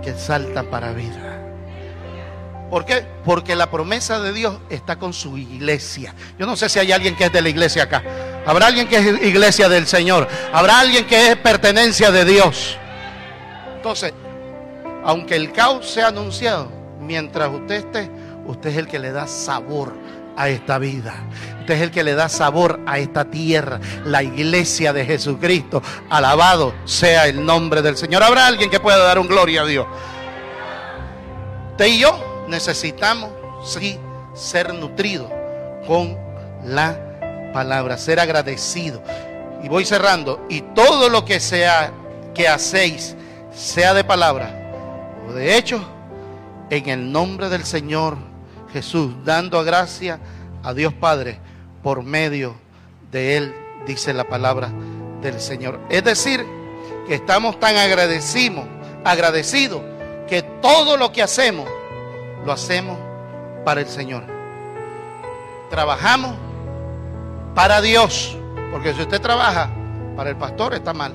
[0.02, 1.24] que salta para vida.
[2.70, 3.06] ¿Por qué?
[3.24, 6.14] Porque la promesa de Dios está con su iglesia.
[6.38, 8.04] Yo no sé si hay alguien que es de la iglesia acá.
[8.46, 10.28] Habrá alguien que es iglesia del Señor.
[10.52, 12.78] Habrá alguien que es pertenencia de Dios.
[13.76, 14.14] Entonces,
[15.04, 16.70] Aunque el caos sea anunciado,
[17.00, 18.12] mientras usted esté,
[18.46, 19.94] usted es el que le da sabor
[20.38, 21.16] a esta vida.
[21.60, 25.82] Usted es el que le da sabor a esta tierra, la iglesia de Jesucristo.
[26.10, 28.24] Alabado sea el nombre del Señor.
[28.24, 29.88] ¿Habrá alguien que pueda dar un gloria a Dios?
[31.72, 33.32] Usted y yo necesitamos,
[33.66, 34.00] sí,
[34.34, 35.30] ser nutridos
[35.86, 36.18] con
[36.64, 39.04] la palabra, ser agradecido.
[39.64, 40.46] Y voy cerrando.
[40.50, 41.92] Y todo lo que sea
[42.34, 43.16] que hacéis,
[43.52, 44.58] sea de palabra
[45.28, 45.82] o de hecho,
[46.70, 48.18] en el nombre del Señor
[48.72, 50.20] Jesús, dando gracia
[50.64, 51.40] a Dios Padre
[51.84, 52.56] por medio
[53.12, 53.56] de Él,
[53.86, 54.70] dice la palabra
[55.22, 55.80] del Señor.
[55.90, 56.46] Es decir,
[57.08, 58.66] que estamos tan agradecidos,
[59.04, 59.82] agradecidos,
[60.28, 61.68] que todo lo que hacemos,
[62.46, 62.98] lo hacemos
[63.64, 64.24] para el Señor.
[65.70, 66.36] Trabajamos
[67.56, 68.38] para Dios,
[68.72, 69.70] porque si usted trabaja
[70.16, 71.14] para el pastor, está mal.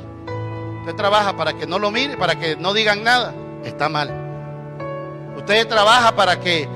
[0.81, 3.35] Usted trabaja para que no lo mire, para que no digan nada,
[3.65, 4.11] está mal.
[5.37, 6.69] Usted trabaja para que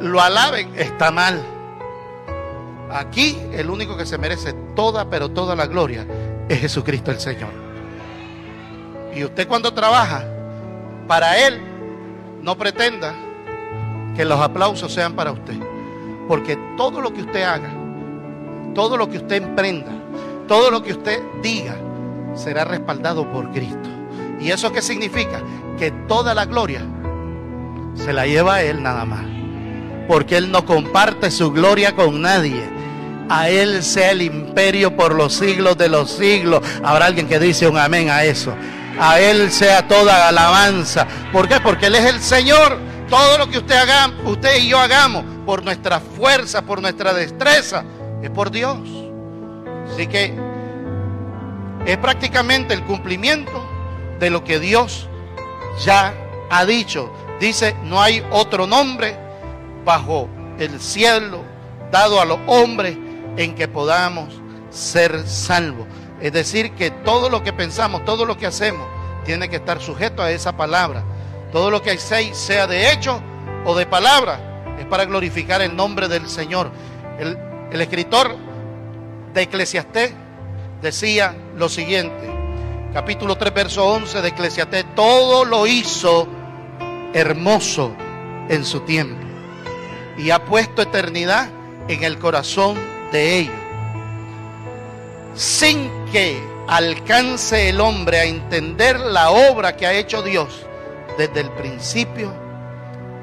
[0.00, 1.40] lo alaben, está mal.
[2.90, 6.06] Aquí el único que se merece toda, pero toda la gloria
[6.48, 7.50] es Jesucristo el Señor.
[9.14, 10.24] Y usted cuando trabaja
[11.06, 11.60] para Él,
[12.42, 13.14] no pretenda
[14.16, 15.54] que los aplausos sean para usted.
[16.26, 17.70] Porque todo lo que usted haga,
[18.74, 19.92] todo lo que usted emprenda,
[20.48, 21.76] todo lo que usted diga,
[22.34, 23.88] será respaldado por Cristo.
[24.40, 25.40] ¿Y eso qué significa?
[25.78, 26.82] Que toda la gloria
[27.94, 29.39] se la lleva a Él nada más.
[30.10, 32.68] Porque Él no comparte su gloria con nadie.
[33.28, 36.64] A Él sea el imperio por los siglos de los siglos.
[36.82, 38.52] Habrá alguien que dice un amén a eso.
[38.98, 41.06] A Él sea toda alabanza.
[41.32, 41.60] ¿Por qué?
[41.60, 42.76] Porque Él es el Señor.
[43.08, 47.84] Todo lo que usted haga, usted y yo hagamos por nuestra fuerza, por nuestra destreza,
[48.20, 48.78] es por Dios.
[49.92, 50.34] Así que
[51.86, 53.64] es prácticamente el cumplimiento
[54.18, 55.08] de lo que Dios
[55.84, 56.12] ya
[56.50, 57.12] ha dicho.
[57.38, 59.29] Dice, no hay otro nombre
[59.84, 60.28] bajo
[60.58, 61.42] el cielo
[61.90, 62.96] dado a los hombres
[63.36, 65.86] en que podamos ser salvos.
[66.20, 68.86] Es decir, que todo lo que pensamos, todo lo que hacemos,
[69.24, 71.02] tiene que estar sujeto a esa palabra.
[71.52, 73.20] Todo lo que hacéis, sea de hecho
[73.64, 76.70] o de palabra, es para glorificar el nombre del Señor.
[77.18, 77.36] El,
[77.80, 78.36] escritor
[79.32, 80.12] de Eclesiastés
[80.82, 82.30] decía lo siguiente,
[82.92, 86.26] capítulo 3, verso 11 de Eclesiastés, todo lo hizo
[87.12, 87.92] hermoso
[88.48, 89.29] en su tiempo
[90.20, 91.48] y ha puesto eternidad
[91.88, 92.76] en el corazón
[93.10, 93.54] de ellos,
[95.34, 100.66] sin que alcance el hombre a entender la obra que ha hecho Dios
[101.16, 102.32] desde el principio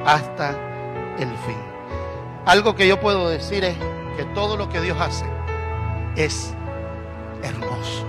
[0.06, 0.50] hasta
[1.20, 1.58] el fin.
[2.45, 3.76] Algo que yo puedo decir es
[4.18, 5.26] que todo lo que Dios hace
[6.16, 6.54] es
[7.43, 8.06] hermoso.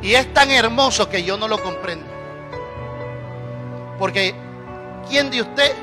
[0.00, 2.06] Y es tan hermoso que yo no lo comprendo.
[3.98, 4.34] Porque
[5.06, 5.74] ¿quién de usted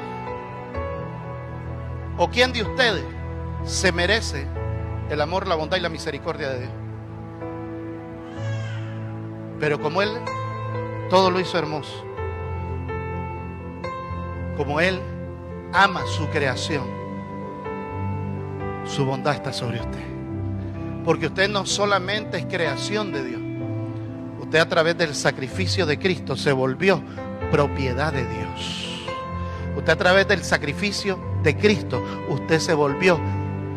[2.18, 3.06] o quién de ustedes
[3.64, 4.48] se merece
[5.10, 6.72] el amor, la bondad y la misericordia de Dios?
[9.60, 10.12] Pero como Él
[11.10, 12.04] todo lo hizo hermoso.
[14.56, 15.00] Como Él
[15.74, 16.86] ama su creación,
[18.86, 20.04] su bondad está sobre usted.
[21.06, 23.42] Porque usted no solamente es creación de Dios,
[24.42, 27.02] usted a través del sacrificio de Cristo se volvió
[27.52, 29.06] propiedad de Dios.
[29.78, 33.20] Usted a través del sacrificio de Cristo, usted se volvió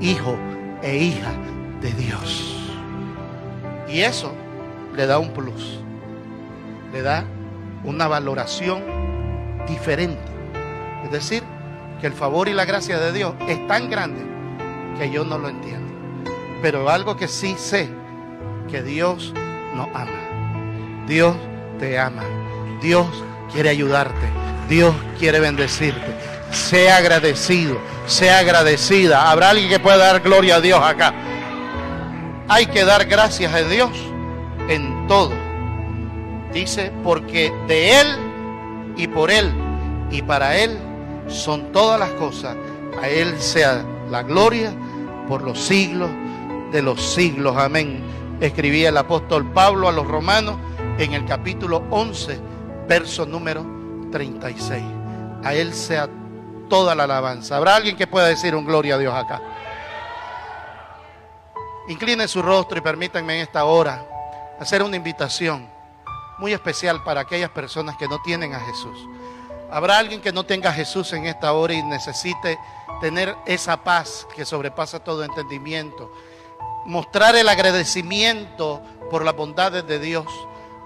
[0.01, 0.37] hijo
[0.83, 1.33] e hija
[1.81, 2.57] de Dios.
[3.89, 4.33] Y eso
[4.95, 5.81] le da un plus,
[6.93, 7.25] le da
[7.85, 8.83] una valoración
[9.67, 10.21] diferente.
[11.05, 11.43] Es decir,
[12.01, 14.21] que el favor y la gracia de Dios es tan grande
[14.99, 15.93] que yo no lo entiendo.
[16.63, 17.89] Pero algo que sí sé,
[18.69, 19.33] que Dios
[19.75, 21.07] nos ama.
[21.07, 21.35] Dios
[21.79, 22.23] te ama.
[22.83, 23.07] Dios
[23.53, 24.29] quiere ayudarte.
[24.69, 26.30] Dios quiere bendecirte.
[26.51, 29.31] Sea agradecido, sea agradecida.
[29.31, 31.15] Habrá alguien que pueda dar gloria a Dios acá.
[32.49, 33.91] Hay que dar gracias a Dios
[34.69, 35.33] en todo.
[36.53, 38.07] Dice, porque de Él
[38.97, 39.53] y por Él
[40.11, 40.77] y para Él
[41.29, 42.57] son todas las cosas.
[43.01, 44.73] A Él sea la gloria
[45.29, 46.11] por los siglos
[46.73, 47.57] de los siglos.
[47.57, 48.03] Amén.
[48.41, 50.57] Escribía el apóstol Pablo a los romanos
[50.99, 52.39] en el capítulo 11,
[52.89, 53.65] verso número
[54.11, 54.83] 36.
[55.45, 56.09] A Él sea
[56.71, 57.59] toda la alabanza.
[57.59, 59.43] ¿Habrá alguien que pueda decir un gloria a Dios acá?
[61.89, 64.07] Incline su rostro y permítanme en esta hora
[64.59, 65.69] hacer una invitación
[66.39, 69.07] muy especial para aquellas personas que no tienen a Jesús.
[69.71, 72.59] Habrá alguien que no tenga a Jesús en esta hora y necesite
[73.01, 76.13] tener esa paz que sobrepasa todo entendimiento.
[76.87, 80.27] Mostrar el agradecimiento por las bondades de Dios.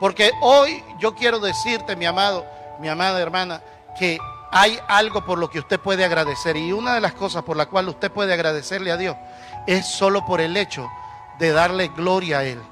[0.01, 2.45] Porque hoy yo quiero decirte, mi amado,
[2.81, 3.63] mi amada hermana,
[3.99, 4.19] que
[4.57, 6.57] hay algo por lo que usted puede agradecer.
[6.57, 9.17] Y una de las cosas por la cual usted puede agradecerle a Dios
[9.67, 10.89] es solo por el hecho
[11.41, 12.63] de darle gloria a Él.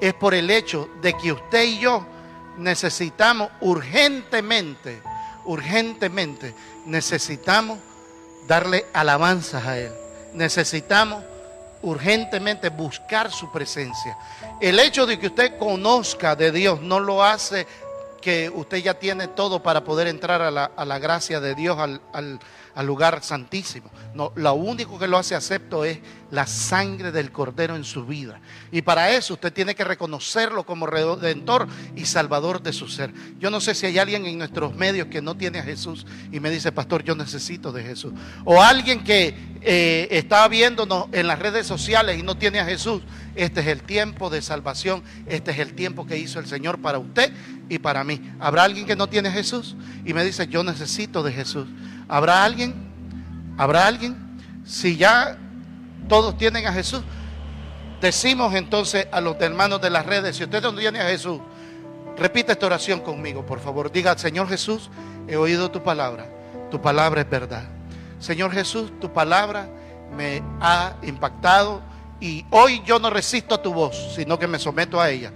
[0.00, 2.06] Es por el hecho de que usted y yo
[2.58, 5.02] necesitamos urgentemente,
[5.44, 6.54] urgentemente,
[6.86, 7.80] necesitamos
[8.46, 9.92] darle alabanzas a Él.
[10.34, 11.24] Necesitamos
[11.82, 14.16] urgentemente buscar su presencia.
[14.60, 17.66] El hecho de que usted conozca de Dios no lo hace
[18.22, 22.40] que usted ya tiene todo para poder entrar a la, gracia de Dios, al, al
[22.80, 23.90] lugar santísimo.
[24.14, 25.98] No, lo único que lo hace acepto es
[26.30, 28.40] la sangre del Cordero en su vida.
[28.70, 33.12] Y para eso usted tiene que reconocerlo como redentor y salvador de su ser.
[33.38, 36.40] Yo no sé si hay alguien en nuestros medios que no tiene a Jesús y
[36.40, 38.14] me dice, pastor, yo necesito de Jesús.
[38.44, 43.02] O alguien que eh, está viéndonos en las redes sociales y no tiene a Jesús.
[43.34, 45.02] Este es el tiempo de salvación.
[45.26, 47.32] Este es el tiempo que hizo el Señor para usted
[47.68, 48.20] y para mí.
[48.40, 49.76] ¿Habrá alguien que no tiene a Jesús?
[50.04, 51.66] Y me dice, yo necesito de Jesús.
[52.12, 52.74] ¿Habrá alguien?
[53.56, 54.18] ¿Habrá alguien?
[54.66, 55.38] Si ya
[56.10, 57.00] todos tienen a Jesús,
[58.02, 61.40] decimos entonces a los hermanos de las redes, si usted no tiene a Jesús,
[62.18, 63.90] repita esta oración conmigo, por favor.
[63.90, 64.90] Diga, Señor Jesús,
[65.26, 66.26] he oído tu palabra.
[66.70, 67.64] Tu palabra es verdad.
[68.18, 69.66] Señor Jesús, tu palabra
[70.14, 71.80] me ha impactado
[72.20, 75.32] y hoy yo no resisto a tu voz, sino que me someto a ella.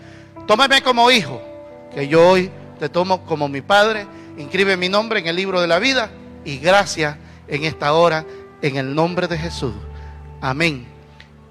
[0.47, 1.41] Tómame como hijo,
[1.95, 4.07] que yo hoy te tomo como mi padre,
[4.37, 6.11] inscribe mi nombre en el libro de la vida
[6.47, 7.17] y gracias
[7.49, 8.25] en esta hora,
[8.63, 9.75] en el nombre de Jesús.
[10.41, 10.87] Amén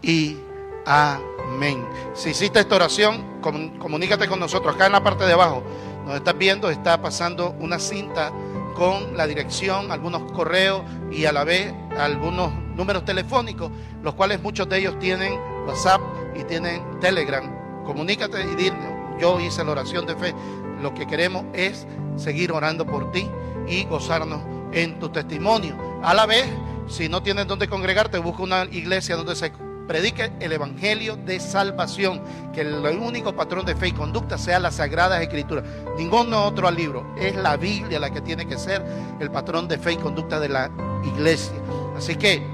[0.02, 0.38] y
[0.86, 1.86] amén.
[2.14, 3.42] Si hiciste esta oración,
[3.78, 4.74] comunícate con nosotros.
[4.74, 5.62] Acá en la parte de abajo,
[6.06, 8.32] nos estás viendo, está pasando una cinta
[8.74, 10.82] con la dirección, algunos correos
[11.12, 13.72] y a la vez algunos números telefónicos,
[14.02, 15.38] los cuales muchos de ellos tienen
[15.68, 16.02] WhatsApp
[16.36, 17.84] y tienen Telegram.
[17.84, 18.78] Comunícate y dile,
[19.20, 20.34] yo hice la oración de fe.
[20.82, 21.86] Lo que queremos es
[22.16, 23.30] seguir orando por ti
[23.68, 25.76] y gozarnos en tu testimonio.
[26.04, 26.46] A la vez,
[26.88, 29.52] si no tienes donde congregarte, busca una iglesia donde se
[29.88, 32.22] predique el evangelio de salvación,
[32.54, 35.64] que el único patrón de fe y conducta sea la Sagrada Escritura.
[35.98, 38.86] Ningún otro libro, es la Biblia la que tiene que ser
[39.20, 40.70] el patrón de fe y conducta de la
[41.04, 41.56] iglesia.
[41.96, 42.46] Así que,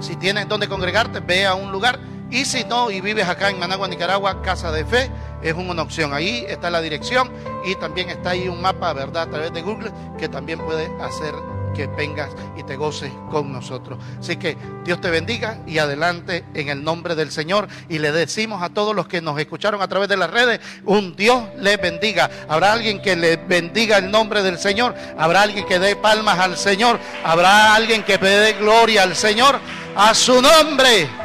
[0.00, 1.98] si tienes donde congregarte, ve a un lugar.
[2.30, 5.10] Y si no, y vives acá en Managua, Nicaragua, Casa de Fe,
[5.42, 6.12] es una opción.
[6.14, 7.30] Ahí está la dirección
[7.64, 9.24] y también está ahí un mapa, ¿verdad?
[9.24, 11.34] A través de Google que también puede hacer
[11.72, 13.98] que vengas y te goces con nosotros.
[14.18, 17.68] Así que Dios te bendiga y adelante en el nombre del Señor.
[17.88, 21.16] Y le decimos a todos los que nos escucharon a través de las redes, un
[21.16, 22.30] Dios les bendiga.
[22.48, 24.94] Habrá alguien que le bendiga el nombre del Señor.
[25.18, 26.98] Habrá alguien que dé palmas al Señor.
[27.24, 29.58] Habrá alguien que dé gloria al Señor.
[29.96, 31.21] A su nombre.